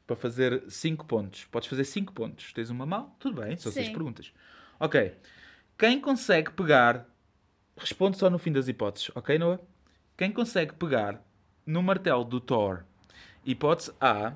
[0.06, 1.46] Para fazer 5 pontos.
[1.46, 2.52] Podes fazer 5 pontos.
[2.54, 3.16] Tens uma mal?
[3.20, 3.94] Tudo bem, são 6 Sim.
[3.94, 4.34] perguntas.
[4.80, 5.14] Ok.
[5.78, 7.08] Quem consegue pegar.
[7.76, 9.60] Responde só no fim das hipóteses, ok, Noah?
[10.16, 11.26] Quem consegue pegar
[11.66, 12.84] no martelo do Thor?
[13.44, 14.34] Hipótese A,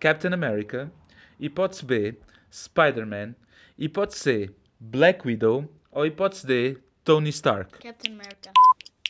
[0.00, 0.90] Captain America.
[1.38, 2.16] Hipótese B,
[2.52, 3.34] Spider-Man.
[3.78, 5.70] Hipótese C, Black Widow.
[5.92, 7.78] Ou hipótese D, Tony Stark.
[7.78, 8.52] Captain America.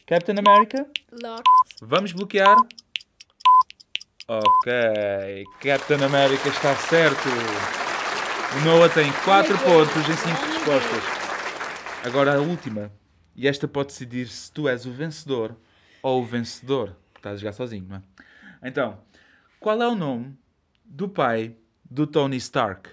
[0.07, 0.87] Captain America?
[1.13, 1.45] Locked.
[1.81, 2.57] Vamos bloquear.
[4.27, 5.45] Ok.
[5.61, 7.29] Captain America está certo.
[8.57, 11.05] O Noah tem 4 Olha pontos em 5 Olha respostas.
[12.05, 12.91] Agora a última.
[13.37, 15.57] E esta pode decidir se tu és o vencedor
[16.03, 16.97] ou o vencedor.
[17.15, 18.69] Estás a jogar sozinho, não é?
[18.69, 18.99] Então,
[19.61, 20.37] qual é o nome
[20.85, 21.55] do pai
[21.85, 22.91] do Tony Stark?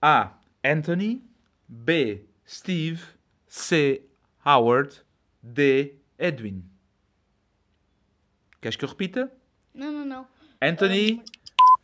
[0.00, 0.32] A.
[0.64, 1.22] Anthony.
[1.68, 2.24] B.
[2.46, 3.02] Steve.
[3.48, 4.02] C.
[4.44, 4.94] Howard.
[5.42, 5.94] D.
[6.18, 6.64] Edwin.
[8.60, 9.30] Queres que eu repita?
[9.74, 10.26] Não, não, não.
[10.62, 11.22] Anthony,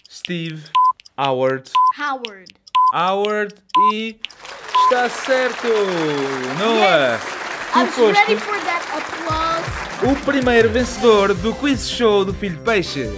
[0.08, 0.70] Steve,
[1.18, 2.54] Howard, Howard.
[2.94, 3.54] Howard
[3.92, 4.18] e
[4.84, 5.68] está certo!
[6.58, 7.20] Noah,
[7.74, 10.10] I tu was ready foste for that applause.
[10.10, 13.10] o primeiro vencedor do quiz show do Filho de Peixe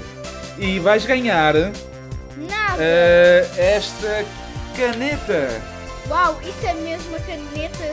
[0.58, 4.24] e vais ganhar eh, esta
[4.76, 5.71] caneta.
[6.08, 7.90] Uau, isso é mesmo a caneta.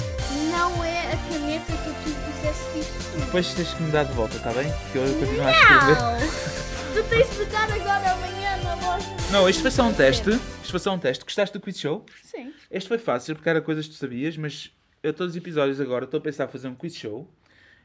[0.52, 3.18] Não é a caneta que tu fizeste isso.
[3.26, 4.68] Depois tens que me dar de volta, está bem?
[4.92, 5.96] Que eu continuo a escrever.
[6.02, 6.20] Não!
[7.04, 9.06] tu tens de dar agora amanhã na loja.
[9.32, 10.30] Não, isto foi só um teste.
[10.32, 11.24] Isto foi só um teste.
[11.24, 12.06] Gostaste do quiz show?
[12.24, 12.54] Sim.
[12.70, 14.72] Este foi fácil porque era coisas que tu sabias, mas
[15.04, 17.28] eu todos os episódios agora estou a pensar em fazer um quiz show.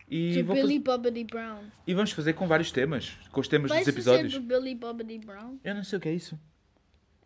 [0.09, 1.61] E, De vou Billy faz- Bobbity Brown.
[1.87, 4.35] e vamos fazer com vários temas, com os temas Vais dos episódios.
[4.35, 5.57] do Billy Bobbity Brown?
[5.65, 6.39] Eu não sei o que é isso.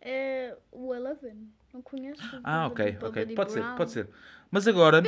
[0.00, 1.48] É o Eleven.
[1.78, 3.26] Não conheço Ah, ok, ok.
[3.36, 4.08] Pode ser, pode ser.
[4.50, 5.00] Mas agora,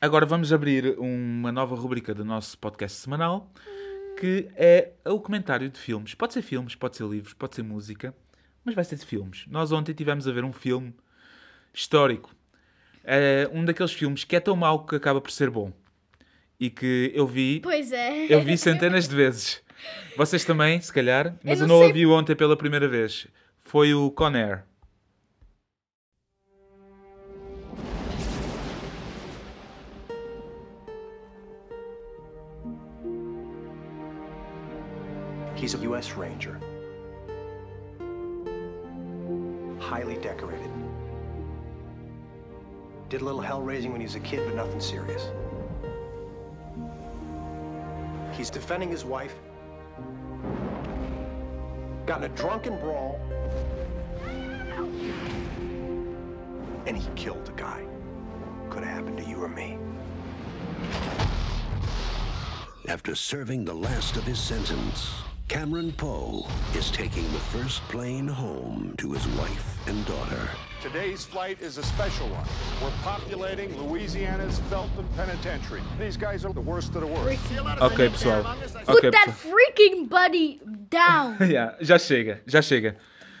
[0.00, 3.50] agora vamos abrir uma nova rubrica do nosso podcast semanal,
[4.16, 6.14] que é o comentário de filmes.
[6.14, 8.14] Pode ser filmes, pode ser livros, pode ser música,
[8.64, 9.44] mas vai ser de filmes.
[9.48, 10.94] Nós ontem tivemos a ver um filme
[11.74, 12.30] histórico.
[13.02, 15.72] É um daqueles filmes que é tão mau que acaba por ser bom.
[16.60, 18.26] E que eu vi Pois é.
[18.32, 19.62] Eu vi centenas de vezes.
[20.16, 23.26] Vocês também, se calhar, mas eu não não, sei- a vi ontem pela primeira vez.
[23.60, 24.64] Foi o Conair.
[35.54, 36.12] He's a U.S.
[36.12, 36.58] Ranger.
[39.78, 40.70] Highly decorated.
[43.10, 45.30] Did a little hell raising when he was a kid, but nothing serious.
[48.32, 49.34] He's defending his wife.
[52.10, 53.20] Got in a drunken brawl.
[56.84, 57.84] And he killed a guy.
[58.68, 59.78] Could have happened to you or me.
[62.88, 68.92] After serving the last of his sentence, Cameron Poe is taking the first plane home
[68.98, 70.48] to his wife and daughter.
[70.82, 72.44] Today's flight is a special one.
[72.82, 75.82] We're populating Louisiana's Felton Penitentiary.
[75.98, 77.38] These guys are the worst of the worst.
[77.82, 78.42] Ok, pessoal.
[78.86, 79.52] Put Ok, that pessoal.
[79.54, 81.36] freaking buddy down.
[81.50, 82.96] Yeah, já chega, já chega.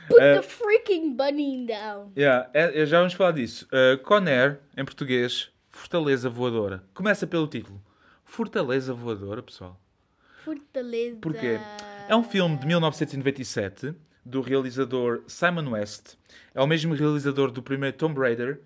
[0.08, 2.12] Put Eh, the freaking bunny down.
[2.16, 3.66] yeah, é- é- já vamos falar disso.
[3.72, 6.82] Uh, Conair, em português, Fortaleza Voadora.
[6.92, 7.80] Começa pelo título.
[8.24, 9.80] Fortaleza Voadora, pessoal.
[10.44, 11.16] Fortaleza.
[11.22, 11.58] Porquê?
[12.08, 13.94] É um filme de 1997
[14.24, 16.14] do realizador Simon West.
[16.54, 18.60] É o mesmo realizador do primeiro Tomb Raider,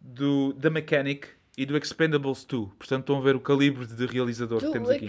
[0.00, 2.68] do The Mechanic e do Expendables 2.
[2.78, 5.08] Portanto, estão a ver o calibre de realizador que Do temos aqui.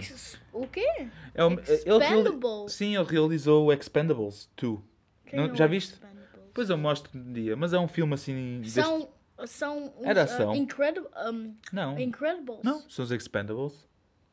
[0.52, 1.08] O quê?
[1.34, 2.72] É um- ele Expendables.
[2.72, 4.80] Sim, ele realizou o Expendables 2.
[5.26, 5.92] Quem Não- é o já viste?
[5.94, 6.22] Expendables?
[6.46, 8.60] Depois eu mostro um dia, mas é um filme assim.
[8.60, 9.08] deste- São.
[9.46, 9.92] São.
[9.98, 10.54] os, Era uh, ação.
[10.54, 11.08] Incredible.
[11.26, 11.98] Um, Não.
[11.98, 12.60] Incredibles.
[12.62, 13.88] Não, são os Expendables.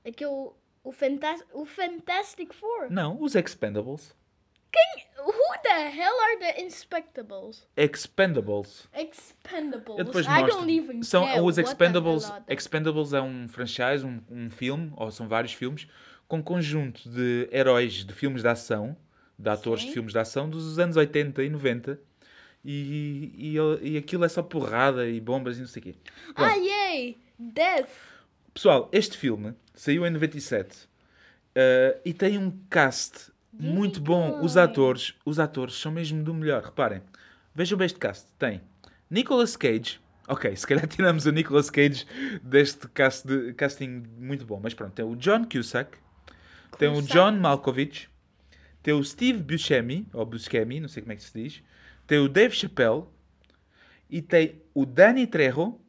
[0.06, 0.30] Aquele.
[0.84, 2.90] O, fantas o Fantastic Four.
[2.92, 4.14] Não, os Expendables.
[5.18, 7.68] Who the hell are the Inspectables?
[7.76, 8.88] Expendables.
[8.94, 10.00] Expendables.
[10.00, 10.58] Eu depois I mostro.
[10.58, 12.32] don't even São care os Expendables.
[12.48, 15.88] Expendables é um franchise, um, um filme, ou são vários filmes,
[16.28, 18.96] com um conjunto de heróis de filmes de ação,
[19.38, 19.88] de atores Sim.
[19.88, 22.00] de filmes de ação dos anos 80 e 90.
[22.64, 25.96] E, e, e aquilo é só porrada e bombas e não sei o quê.
[26.36, 27.18] Ah, yay!
[27.38, 27.90] Death.
[28.54, 30.90] Pessoal, este filme saiu em 97
[31.56, 34.42] eh, e tem um cast muito bom.
[34.42, 36.64] Os atores, os atores são mesmo do melhor.
[36.64, 37.02] Reparem,
[37.54, 38.28] vejam bem este cast.
[38.40, 38.62] Tem
[39.10, 40.00] Nicolas Cage.
[40.28, 42.06] Ok, se calhar tiramos o Nicolas Cage
[42.42, 44.60] deste cast de, casting muito bom.
[44.62, 45.98] Mas pronto, tem o John Cusack,
[46.78, 47.12] tem o Cusack.
[47.12, 48.10] John Malkovich,
[48.82, 51.64] tem o Steve Buscemi, ou Buscemi, não sei como é que se diz,
[52.08, 53.04] tem o Dave Chappelle
[54.10, 55.80] e tem o Danny Trejo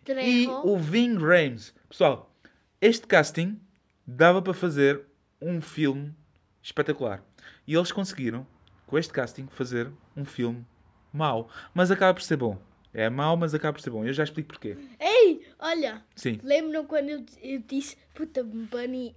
[0.00, 0.50] e Trejo.
[0.64, 1.74] o Ving Rhames.
[1.88, 2.34] Pessoal,
[2.80, 3.60] este casting
[4.06, 5.02] dava para fazer
[5.40, 6.14] um filme
[6.62, 7.22] espetacular.
[7.66, 8.46] E eles conseguiram,
[8.86, 10.66] com este casting, fazer um filme
[11.12, 11.48] mau.
[11.74, 12.60] Mas acaba por ser bom.
[12.92, 14.04] É mau, mas acaba por ser bom.
[14.04, 14.76] Eu já explico porquê.
[14.98, 16.02] Ei, olha.
[16.16, 16.40] Sim.
[16.42, 19.14] Lembram quando eu, eu disse put the bunny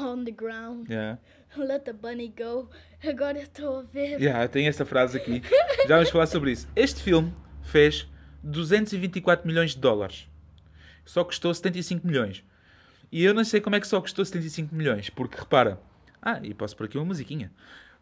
[0.00, 0.88] on the ground?
[0.90, 1.18] Yeah.
[1.56, 2.68] Let the bunny go.
[3.06, 4.20] Agora estou a ver.
[4.20, 5.40] Yeah, tem essa frase aqui.
[5.86, 6.68] Já vamos falar sobre isso.
[6.74, 8.08] Este filme fez
[8.42, 10.28] 224 milhões de dólares.
[11.04, 12.44] Só custou 75 milhões.
[13.10, 15.08] E eu não sei como é que só custou 75 milhões.
[15.08, 15.80] Porque repara.
[16.28, 17.52] Ah, e posso pôr aqui uma musiquinha.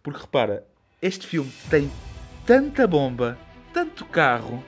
[0.02, 0.66] Porque repara,
[1.02, 1.90] este filme tem
[2.46, 3.37] tanta bomba,
[3.70, 4.64] tanto carro,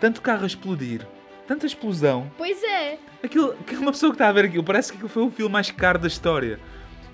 [0.00, 1.06] tanto carro a explodir,
[1.46, 2.28] tanta explosão.
[2.36, 2.98] Pois é.
[3.22, 5.70] Aquilo, uma pessoa que está a ver aquilo, parece que aquilo foi o filme mais
[5.70, 6.58] caro da história.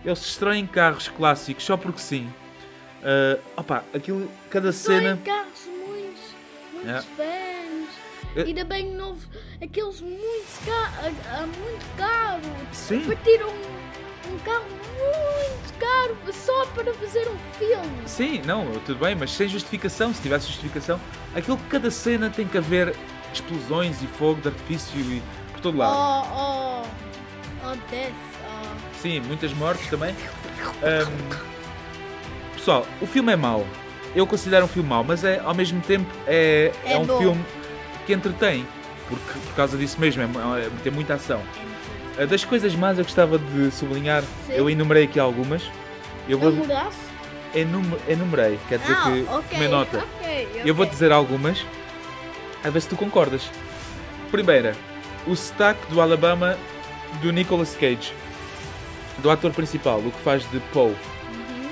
[0.03, 2.33] Eles destroem carros clássicos só porque sim.
[3.05, 5.19] Ah, opa, aquilo, cada Só em cena.
[5.23, 6.23] carros muitos,
[6.73, 7.07] muitos Yeah.
[7.19, 8.37] fãs.
[8.37, 8.43] Eh.
[8.47, 9.29] Ainda bem novo,
[9.63, 10.91] aqueles muitos ca
[11.35, 12.41] ah, muito caro.
[12.73, 13.01] Sim.
[13.07, 13.53] Partiram
[14.31, 18.03] um, um carro muito caro só para fazer um filme.
[18.07, 20.13] Sim, não, tudo bem, mas sem justificação.
[20.15, 21.01] Se tivesse justificação,
[21.35, 22.95] aquilo, cada cena tem que haver
[23.33, 25.95] explosões e fogo de artifício e por todo lado.
[25.97, 28.13] Oh, oh, oh, death.
[28.45, 29.01] Oh.
[29.01, 30.15] Sim, muitas mortes também.
[30.83, 31.39] Ahm,
[32.55, 33.67] pessoal, o filme é mau.
[34.15, 37.19] Eu considero um filme mau, mas é, ao mesmo tempo é, é É um bom.
[37.19, 37.45] filme
[38.07, 38.67] que entretém.
[39.09, 40.27] Porque, por causa disso mesmo, é,
[40.67, 41.41] é- tem muita ação.
[41.57, 41.70] Ah,
[42.29, 44.53] Das coisas más eu gostava de sublinhar, Sim.
[44.53, 45.63] eu enumerei aqui algumas.
[46.29, 46.53] Eu vou
[47.55, 49.43] enum- enumerei, quer dizer Ah, que ok.
[49.51, 49.99] tomei nota.
[49.99, 51.65] ok, Eu vou dizer algumas,
[52.63, 53.51] a ver se tu concordas.
[54.31, 54.77] Primeira,
[55.27, 56.57] o sotaque do Alabama
[57.23, 58.13] do Nicolas Cage,
[59.19, 60.95] do ator principal, o que faz de Poe.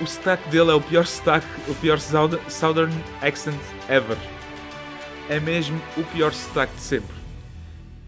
[0.00, 3.56] O sotaque dele é o pior sotaque, o pior southern, southern accent
[3.88, 4.16] ever.
[5.28, 7.17] É mesmo o pior sotaque de sempre.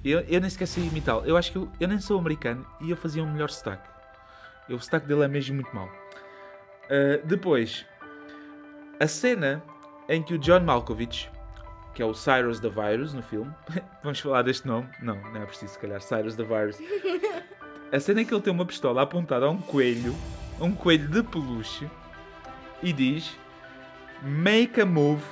[0.05, 1.25] Eu, eu nem sequer sei imitá-lo.
[1.27, 3.89] Eu acho que eu, eu nem sou americano e eu fazia um melhor sotaque.
[4.69, 5.87] O sotaque dele é mesmo muito mau.
[5.87, 7.85] Uh, depois,
[8.99, 9.63] a cena
[10.09, 11.31] em que o John Malkovich,
[11.95, 13.53] que é o Cyrus the Virus no filme,
[14.03, 14.89] vamos falar deste nome?
[15.03, 16.79] Não, não é preciso, se calhar, Cyrus the Virus.
[17.93, 20.15] A cena em que ele tem uma pistola apontada a um coelho,
[20.61, 21.91] a um coelho de peluche,
[22.81, 23.37] e diz:
[24.23, 25.25] Make a move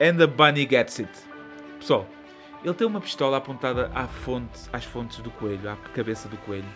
[0.00, 1.10] and the bunny gets it.
[1.78, 2.06] Pessoal,
[2.64, 6.68] ele tem uma pistola apontada à fonte, às fontes do coelho, à cabeça do coelho,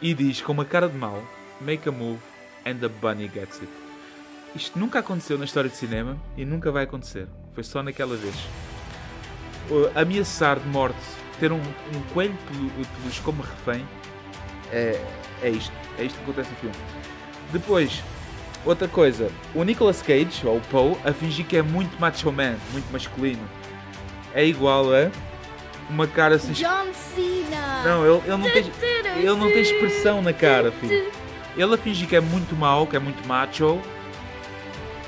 [0.00, 1.22] e diz com uma cara de mau:
[1.60, 2.20] Make a move
[2.66, 3.72] and the bunny gets it.
[4.54, 7.28] Isto nunca aconteceu na história de cinema e nunca vai acontecer.
[7.54, 8.34] Foi só naquela vez.
[9.94, 10.98] Ameaçar de morte,
[11.38, 13.86] ter um, um coelho pelu- peluche como refém,
[14.72, 15.00] é,
[15.42, 15.72] é isto.
[15.98, 16.76] É isto que acontece no filme.
[17.52, 18.02] Depois,
[18.64, 19.30] outra coisa.
[19.54, 23.42] O Nicolas Cage, ou o Poe, a fingir que é muito macho man, muito masculino.
[24.34, 25.10] É igual a
[25.88, 26.52] uma cara assim...
[26.52, 27.82] John Cena.
[27.84, 28.72] Não, ele, ele não tem,
[29.16, 31.10] ele não tem expressão na cara, filho.
[31.56, 33.80] Ele a fingir que é muito mau, que é muito macho,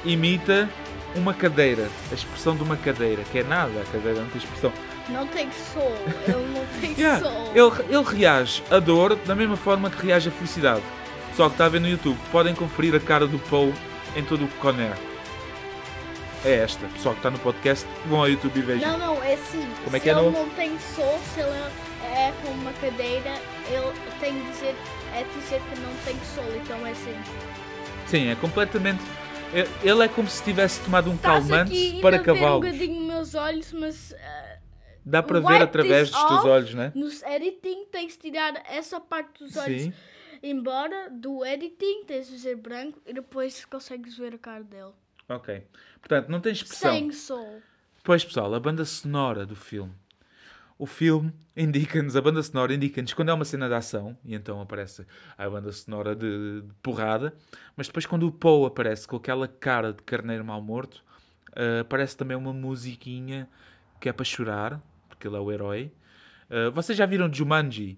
[0.04, 0.68] imita
[1.14, 1.88] uma cadeira.
[2.10, 4.72] A expressão de uma cadeira, que é nada, a cadeira não tem expressão.
[5.08, 5.94] Não tem soul.
[6.26, 7.52] Ele não tem Yeah, soul.
[7.54, 10.82] Ele, ele reage a dor da mesma forma que reage a felicidade.
[11.30, 13.72] Pessoal que está a ver no YouTube, podem conferir a cara do Poe
[14.14, 14.96] em todo o Conair.
[16.44, 16.86] É esta.
[16.88, 18.98] Pessoal que está no podcast, vão ao YouTube e vejam.
[18.98, 19.62] Não, não, é assim.
[19.84, 21.50] Como é se que é ele no- não tem soul, se ele
[22.04, 23.30] é com uma cadeira,
[23.68, 24.74] ele tem que dizer,
[25.14, 27.14] é dizer que não tem soul, então é assim.
[28.08, 29.00] Sim, é completamente.
[29.54, 32.66] é- Ele é como se tivesse tomado um calmante aqui para a ver um cavalos.
[32.66, 34.56] bocadinho meus olhos, mas ah,
[35.04, 36.90] Dá para ver através dos teus olhos, né?
[36.94, 39.92] nos editing tens de tirar essa parte dos olhos Sim.
[40.42, 44.92] embora do editing, tens de fazer branco e depois consegues ver a cara dele.
[45.28, 45.62] Ok.
[46.02, 46.92] Portanto, não tem expressão.
[46.92, 47.62] Sem soul.
[48.04, 49.94] Pois, pessoal, a banda sonora do filme.
[50.78, 54.60] o filme indica-nos, a banda sonora indica-nos quando é uma cena de ação, e então
[54.60, 55.06] aparece
[55.38, 57.32] a banda sonora de, de porrada,
[57.76, 61.04] mas depois quando o Poe aparece com aquela cara de carneiro mal morto,
[61.50, 63.48] uh, aparece também uma musiquinha
[64.00, 65.92] que é para chorar, porque ele é o herói.
[66.50, 67.96] Uh, vocês já viram Jumanji?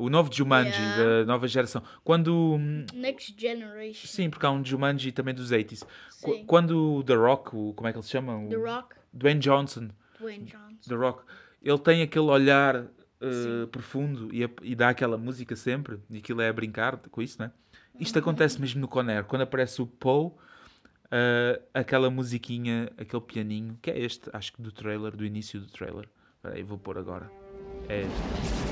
[0.00, 0.96] O novo Jumanji Yeah.
[1.20, 1.82] da nova geração.
[2.02, 2.34] Quando.
[2.54, 4.06] hum, Next Generation.
[4.06, 5.84] Sim, porque há um Jumanji também dos 80s.
[6.22, 6.44] Qu- Sim.
[6.46, 8.36] Quando o The Rock, o, como é que ele se chama?
[8.38, 10.88] O The Rock, Dwayne Johnson, Dwayne Johnson.
[10.88, 11.22] The Rock,
[11.62, 16.48] ele tem aquele olhar uh, profundo e, e dá aquela música sempre, e aquilo é
[16.48, 17.50] a brincar com isso, né?
[17.98, 18.22] Isto Uhum.
[18.22, 23.98] acontece mesmo no Conair, quando aparece o Poe, uh, aquela musiquinha, aquele pianinho, que é
[23.98, 26.08] este, acho que do trailer, do início do trailer.
[26.36, 27.30] Espera aí, vou pôr agora.
[27.88, 28.69] É este.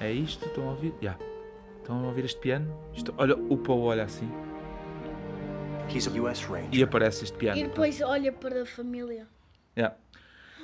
[0.00, 0.94] É isto, estão a ouvir?
[1.02, 1.16] Já.
[1.78, 2.72] Estão a ouvir este piano?
[2.94, 4.30] Isto- olha, o Poe olha assim
[5.92, 6.44] He's a U.S.
[6.44, 6.68] Ranger.
[6.74, 7.58] e aparece este piano.
[7.58, 9.26] E depois olha para a família.
[9.74, 9.94] Já.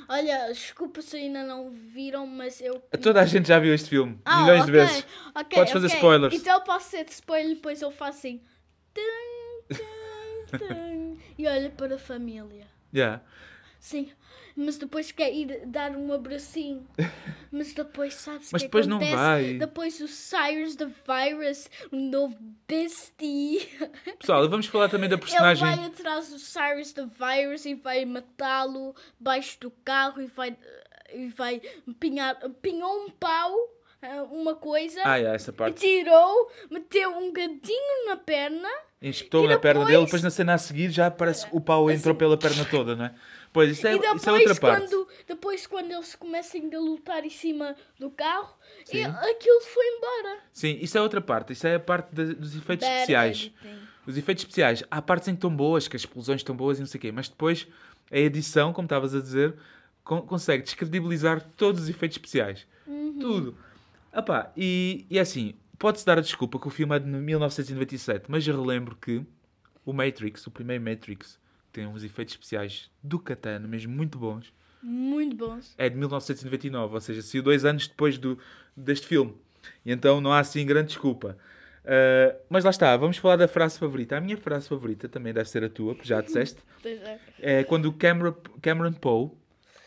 [0.07, 2.79] Olha, desculpa se ainda não viram, mas eu.
[3.03, 5.07] Toda a gente já viu este filme, Ah, milhões de ok, vezes.
[5.35, 5.97] ok, Podes fazer ok.
[5.97, 6.35] spoilers.
[6.35, 8.43] Então eu posso ser de spoiler, depois eu faço assim.
[8.93, 12.67] Tum, tum, tum, e olha para a família.
[12.93, 13.23] Já.
[13.81, 14.11] Sim,
[14.57, 16.87] mas depois quer ir dar um abracinho.
[17.57, 19.17] Mas depois sabes Mas que depois não acontece?
[19.17, 19.55] vai.
[19.55, 22.37] Depois o Cyrus the Virus, o novo
[22.67, 23.69] bestie.
[24.19, 25.65] Pessoal, vamos falar também da Ele personagem.
[25.65, 30.57] vai atrás do Cyrus the Virus e vai matá-lo baixo do carro e vai,
[31.13, 31.63] e vai
[32.01, 33.55] pinhar, pinhou um pau,
[34.03, 35.79] eh, uma coisa, Ah, é, essa parte.
[35.81, 38.69] tirou, meteu um gadinho na perna.
[39.01, 41.89] Espetou na perna depois- dele, depois na cena a seguir já parece que o pau
[41.91, 43.15] entrou pela perna toda, não é?
[43.55, 44.89] Pois, isso é, e depois, isso é outra parte.
[44.91, 48.53] quando, depois, quando eles começam a lutar em cima do carro,
[48.93, 50.41] e aquilo foi embora.
[50.53, 51.53] Sim, isso é outra parte.
[51.55, 53.37] Isso é a parte da- dos efeitos Bad especiais.
[53.63, 53.79] editing.
[54.07, 54.83] Os efeitos especiais.
[54.91, 57.01] Há partes em que estão boas, que as explosões estão boas e não sei o
[57.01, 57.67] quê, mas depois
[58.11, 59.55] a edição, como estavas a dizer,
[60.03, 62.67] con- consegue descredibilizar todos os efeitos especiais.
[62.87, 63.19] Uhum.
[63.21, 63.57] Tudo.
[64.13, 68.25] Epá, e, e é assim, pode-se dar a desculpa que o filme é de 1997,
[68.29, 69.25] mas eu relembro que
[69.87, 71.39] o Matrix, o primeiro Matrix,
[71.75, 75.75] tem uns efeitos especiais do Katana, mesmo muito bons, Muito bons.
[75.77, 78.39] é de 1999, ou seja, saiu dois anos depois do,
[78.77, 79.35] deste filme.
[79.85, 81.37] E então não há assim grande desculpa.
[81.85, 84.17] Uh, mas lá está, vamos falar da frase favorita.
[84.17, 86.61] A minha frase favorita também deve ser a tua, porque já disseste.
[87.41, 87.61] É.
[87.61, 89.31] É quando o Cameron, Cameron Poe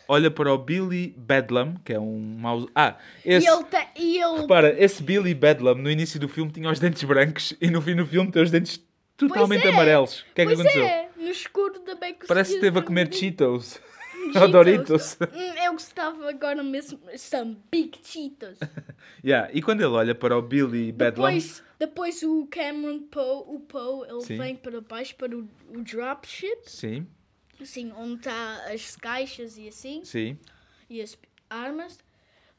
[0.08, 2.68] olha para o Billy Bedlam, que é um mau...
[2.74, 3.46] Ah, esse...
[3.46, 3.64] E ele,
[3.96, 7.70] e ele Repara, esse Billy Bedlam no início do filme tinha os dentes brancos e
[7.70, 8.82] no fim do filme tem os dentes
[9.16, 9.70] totalmente é.
[9.70, 10.20] amarelos.
[10.20, 10.84] O que é que pois aconteceu?
[10.84, 13.80] é, no escuro também Parece que esteve a comer Cheetos.
[14.40, 15.16] Ou Doritos.
[15.20, 17.00] Hum, eu gostava agora mesmo.
[17.16, 18.58] Some big Cheetos.
[19.24, 23.58] Yeah, E quando ele olha para o Billy Bedlam, Depois, depois o Cameron Poe, o
[23.60, 24.38] Poe, ele Sim.
[24.38, 27.04] vem para baixo para o, o dropship, sim,
[27.60, 30.38] assim, onde está as caixas e assim, sim,
[30.88, 31.18] e as
[31.50, 31.98] armas.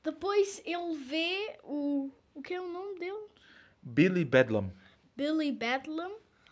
[0.04, 2.12] Depois ele vê o.
[2.36, 3.28] O que é o nome dele?
[3.82, 4.74] Billy Bedlam.
[5.16, 6.12] Billy Bedlam.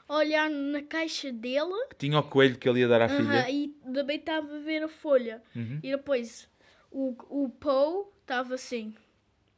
[0.09, 1.87] Olhar na caixa dele.
[1.97, 3.49] Tinha o coelho que ele ia dar à Aham, filha.
[3.49, 5.43] e também estava a ver a folha.
[5.55, 5.79] Uhum.
[5.83, 6.49] E depois
[6.89, 8.95] o, o Poe estava assim.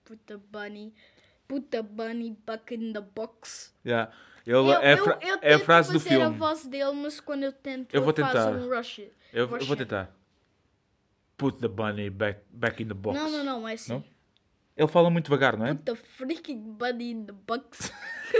[0.03, 0.93] Put the bunny.
[1.47, 3.73] Put the bunny back in the box.
[3.85, 4.11] Yeah.
[4.45, 6.37] Ele, Eu, é, a eu, eu é a frase do fazer a filme.
[6.37, 8.49] voz dele, mas quando eu tento, Eu vou tentar.
[8.51, 8.99] um rush.
[8.99, 9.85] Eu, eu rush vou it.
[9.85, 10.11] tentar.
[11.37, 13.17] Put the bunny back, back in the box.
[13.19, 13.93] Não, não, não, é assim.
[13.93, 14.03] Não?
[14.79, 15.73] Ele fala muito devagar, não é?
[15.73, 17.91] Put the freaking bunny in the box.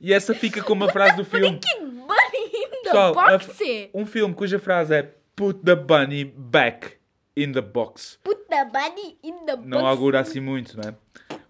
[0.00, 1.58] E essa fica como a frase do filme.
[1.60, 3.50] freaking bunny in the Pessoal, a box.
[3.60, 6.96] f- um filme cuja frase é Put the bunny back
[7.36, 8.18] in the box.
[8.22, 9.66] Put the bunny in the box.
[9.68, 10.94] Não augura assim muito, não é?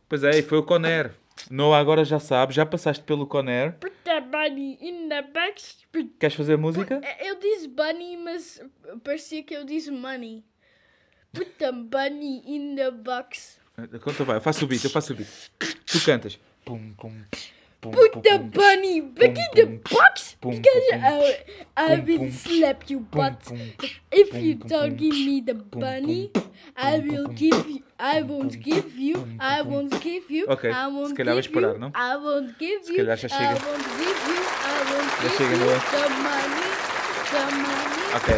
[0.09, 1.13] Pois é, foi o Conair.
[1.51, 3.73] Noah agora já sabe, já passaste pelo Conair.
[3.81, 5.79] Put the bunny in the box.
[6.21, 7.01] Queres fazer música?
[7.21, 8.63] Eu disse bunny, mas
[9.03, 10.45] parecia que eu disse money.
[11.33, 13.59] Put the bunny in the box.
[14.01, 15.29] Conta vai, eu faço o beat, eu faço o beat.
[15.87, 16.39] Tu cantas.
[16.65, 17.13] Pum, pum,
[17.81, 21.45] Put the bunny back in the box because I,
[21.77, 23.53] I will slap you butt.
[24.11, 26.31] If you don't give me the bunny,
[26.79, 27.83] I will give you.
[27.99, 29.27] I won't give you.
[29.39, 30.47] I won't give you.
[30.49, 31.79] Ok, I se won't calhar vais give parar, you.
[31.81, 31.89] não?
[31.95, 32.97] I won't give Se you.
[33.05, 34.41] calhar já I won't give you.
[34.65, 35.79] I won't Já give chega, you é?
[35.91, 36.69] the money.
[37.31, 38.15] The money.
[38.17, 38.35] Ok.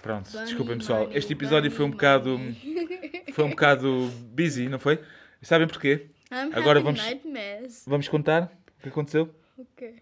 [0.00, 1.08] Pronto, desculpem pessoal.
[1.12, 2.38] Este episódio foi um bocado.
[3.34, 5.00] Foi um bocado busy, não foi?
[5.42, 6.06] E sabem porquê?
[6.30, 7.84] I'm Agora having vamos- nightmares.
[7.86, 9.34] Vamos contar o que aconteceu?
[9.58, 9.96] Okay.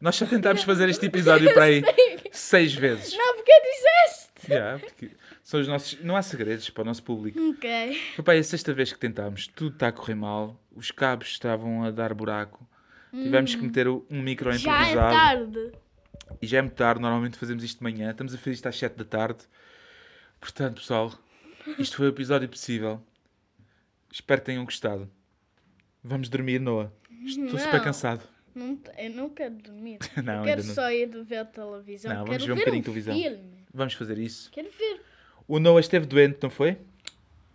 [0.00, 1.82] Nós já tentámos fazer este episódio para aí
[2.30, 3.16] seis vezes.
[3.16, 4.52] Não, porque disseste.
[4.52, 5.10] Yeah, porque
[5.42, 5.98] são os nossos.
[6.02, 7.38] Não há segredos para o nosso público.
[7.50, 7.68] Ok.
[8.26, 9.46] Aí a sexta vez que tentámos.
[9.48, 10.60] Tudo está a correr mal.
[10.74, 12.64] Os cabos estavam a dar buraco.
[13.10, 14.58] Tivemos que meter um micro Hum.
[14.58, 15.14] Já é improvisado.
[15.16, 15.72] tarde.
[16.42, 17.00] E já é muito tarde.
[17.00, 18.10] Normalmente fazemos isto de manhã.
[18.10, 19.38] Estamos a fazer isto às 7 da tarde.
[20.38, 21.12] Portanto, pessoal,
[21.78, 23.02] Isto foi o episódio possível.
[24.10, 25.10] Espero que tenham gostado.
[26.02, 26.92] Vamos dormir, Noah.
[27.24, 27.84] Estou super Não.
[27.84, 28.22] cansado.
[28.54, 29.98] Não, eu não quero dormir.
[30.24, 30.74] Não, eu quero não.
[30.74, 32.14] só ir ver televisão.
[32.14, 33.14] Não, vamos ver um bocadinho um televisão.
[33.14, 33.66] filme.
[33.74, 34.50] Vamos fazer isso.
[34.50, 35.02] Quero ver.
[35.46, 36.78] O Noah esteve doente, não foi?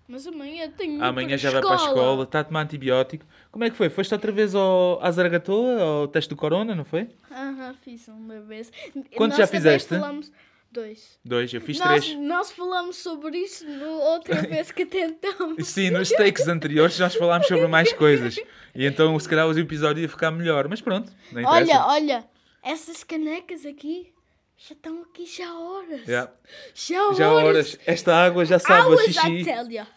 [0.07, 3.25] Mas amanhã tenho Amanhã já vai para a escola, está a tomar antibiótico.
[3.49, 3.89] Como é que foi?
[3.89, 7.07] Foste outra vez ao, à Zaragatoa, ao teste do Corona, não foi?
[7.31, 8.71] Aham, fiz uma vez.
[9.15, 9.89] Quantos Nós já fizeste?
[9.89, 10.31] Falamos...
[10.71, 11.19] Dois.
[11.23, 12.17] Dois, eu fiz nós, três.
[12.19, 15.67] nós falamos sobre isso no outra vez que tentamos.
[15.67, 18.37] Sim, nos takes anteriores nós falámos sobre mais coisas.
[18.73, 20.69] E então, se calhar, o episódio ia ficar melhor.
[20.69, 21.83] Mas pronto, não interessa.
[21.83, 22.25] Olha, olha,
[22.63, 24.13] essas canecas aqui
[24.57, 26.07] já estão aqui já há horas.
[26.07, 26.31] Yeah.
[26.73, 27.45] Já há Já horas.
[27.47, 27.79] horas.
[27.85, 29.43] Esta água já sabe a Hours, I xixi.
[29.43, 29.87] tell ya.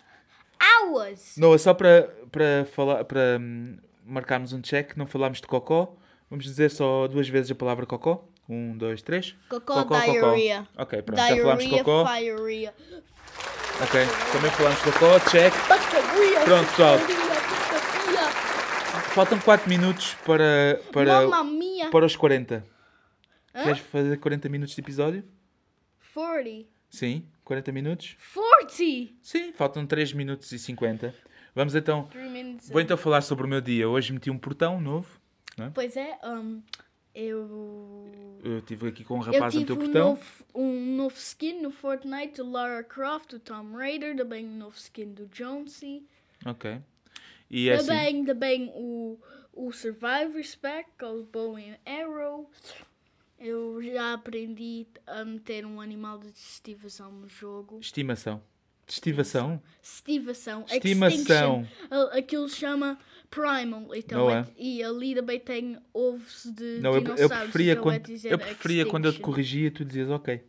[0.60, 1.36] Hours.
[1.36, 5.94] Noah, só para, para, falar, para hum, marcarmos um check, não falámos de cocó.
[6.30, 8.26] Vamos dizer só duas vezes a palavra cocó.
[8.48, 9.34] Um, dois, três.
[9.48, 10.68] Cocó, diarrhea.
[10.76, 12.06] Ok, pronto, já falámos de Diarrhea, cocó.
[12.06, 12.74] firea.
[13.82, 14.00] Ok,
[14.32, 15.52] também falámos de cocó, check.
[15.68, 16.98] Bacaria, Pronto, pessoal.
[19.14, 21.28] Faltam 4 minutos para, para,
[21.90, 22.66] para os 40.
[23.52, 25.24] Queres fazer 40 minutos de episódio?
[26.12, 26.68] 40.
[26.90, 28.16] Sim, 40 minutos.
[28.34, 29.14] 40.
[29.22, 31.14] Sim, faltam 3 minutos e 50.
[31.54, 32.08] Vamos então.
[32.70, 33.88] Vou então falar sobre o meu dia.
[33.88, 35.08] Hoje meti um portão novo.
[35.72, 36.60] Pois é, um,
[37.14, 38.38] eu...
[38.42, 40.08] Eu estive aqui com um rapaz no teu um portão.
[40.10, 44.76] novo, um novo skin no Fortnite do Lara Croft, do Tomb Raider, também um novo
[44.76, 46.02] skin do Jonesy,
[46.44, 46.80] Ok.
[47.50, 47.86] E é assim.
[47.86, 49.18] também, também o,
[49.52, 52.50] o Survivor's Pack, com o Bow and Arrow.
[53.38, 57.78] Eu já aprendi a meter um animal de estivação no jogo.
[57.80, 58.42] Estimação.
[58.86, 59.62] Estivação?
[59.82, 60.64] Estivação.
[60.70, 61.66] Estimação.
[62.12, 62.98] Aquilo chama
[63.30, 63.94] Primal.
[63.94, 64.46] Então Não é- é?
[64.58, 67.38] E ali também tem ovos de Não, eu, eu dinossauros.
[67.44, 70.42] preferia, então é quando, dizer eu preferia quando eu te corrigia tu dizias ok.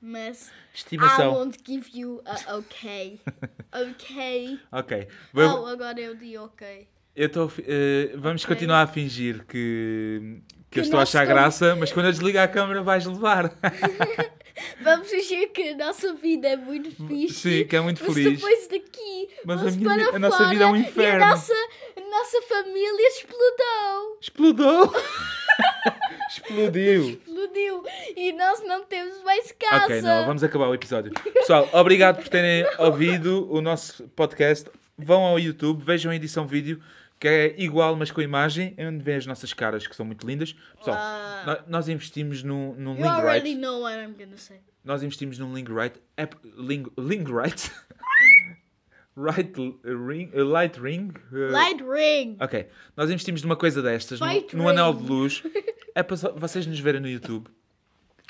[0.00, 1.32] Mas I Estimação.
[1.34, 3.20] won't give you a ok.
[3.72, 4.60] ok.
[4.70, 5.08] Ok.
[5.32, 6.88] Vou- Oh, agora eu digo ok.
[7.16, 7.50] Eu estou.
[7.66, 8.54] eh, vamos Ok.
[8.54, 12.12] continuar a fingir que, que, eu Que estou a achar estamos- graça, mas quando eu
[12.12, 13.56] desligar a câmera vais levar.
[14.80, 17.34] Vamos dizer que a nossa vida é muito fixe.
[17.34, 18.36] Sim, que é muito mas feliz.
[18.40, 21.24] depois daqui, Mas a minha para a nossa fora vida é um E inferno.
[21.24, 21.52] a nossa,
[21.96, 24.18] a nossa família explodou.
[24.20, 24.94] Explodou!
[26.30, 27.10] Explodiu!
[27.10, 27.82] Explodiu.
[28.16, 29.84] E nós não temos mais casa.
[29.84, 31.12] Ok, não, vamos acabar o episódio.
[31.32, 34.68] Pessoal, obrigado por terem ouvido o nosso podcast.
[34.96, 36.80] Vão ao YouTube, vejam a edição vídeo,
[37.20, 40.54] que é igual, mas com imagem, onde vêem as nossas caras, que são muito lindas.
[40.78, 41.42] Pessoal, Ah.
[41.46, 43.60] nó- nós investimos num, num link already right.
[43.60, 44.60] know what I'm gonna say.
[44.84, 45.98] Nós investimos num link right.
[46.16, 47.70] App, link, link right.
[49.16, 49.52] right
[49.84, 51.12] ring, uh, light ring.
[51.32, 52.36] uh, Light ring.
[52.40, 55.42] Ok, nós investimos numa coisa destas, Fight no anel de luz.
[55.96, 57.48] É para vocês nos verem no YouTube.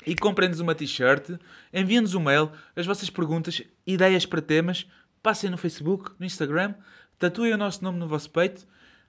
[0.05, 1.31] E comprem-nos uma t-shirt,
[1.73, 4.85] enviem-nos um mail, as vossas perguntas, ideias para temas,
[5.23, 6.75] passem no Facebook, no Instagram,
[7.17, 8.67] tatuem o nosso nome no vosso peito,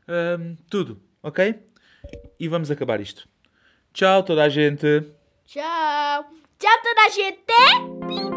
[0.08, 1.62] ahm, tudo, ok?
[2.38, 3.28] E vamos acabar isto.
[3.92, 5.02] Tchau, toda a gente.
[5.46, 6.30] Tchau.
[6.58, 8.35] Tchau, toda a gente.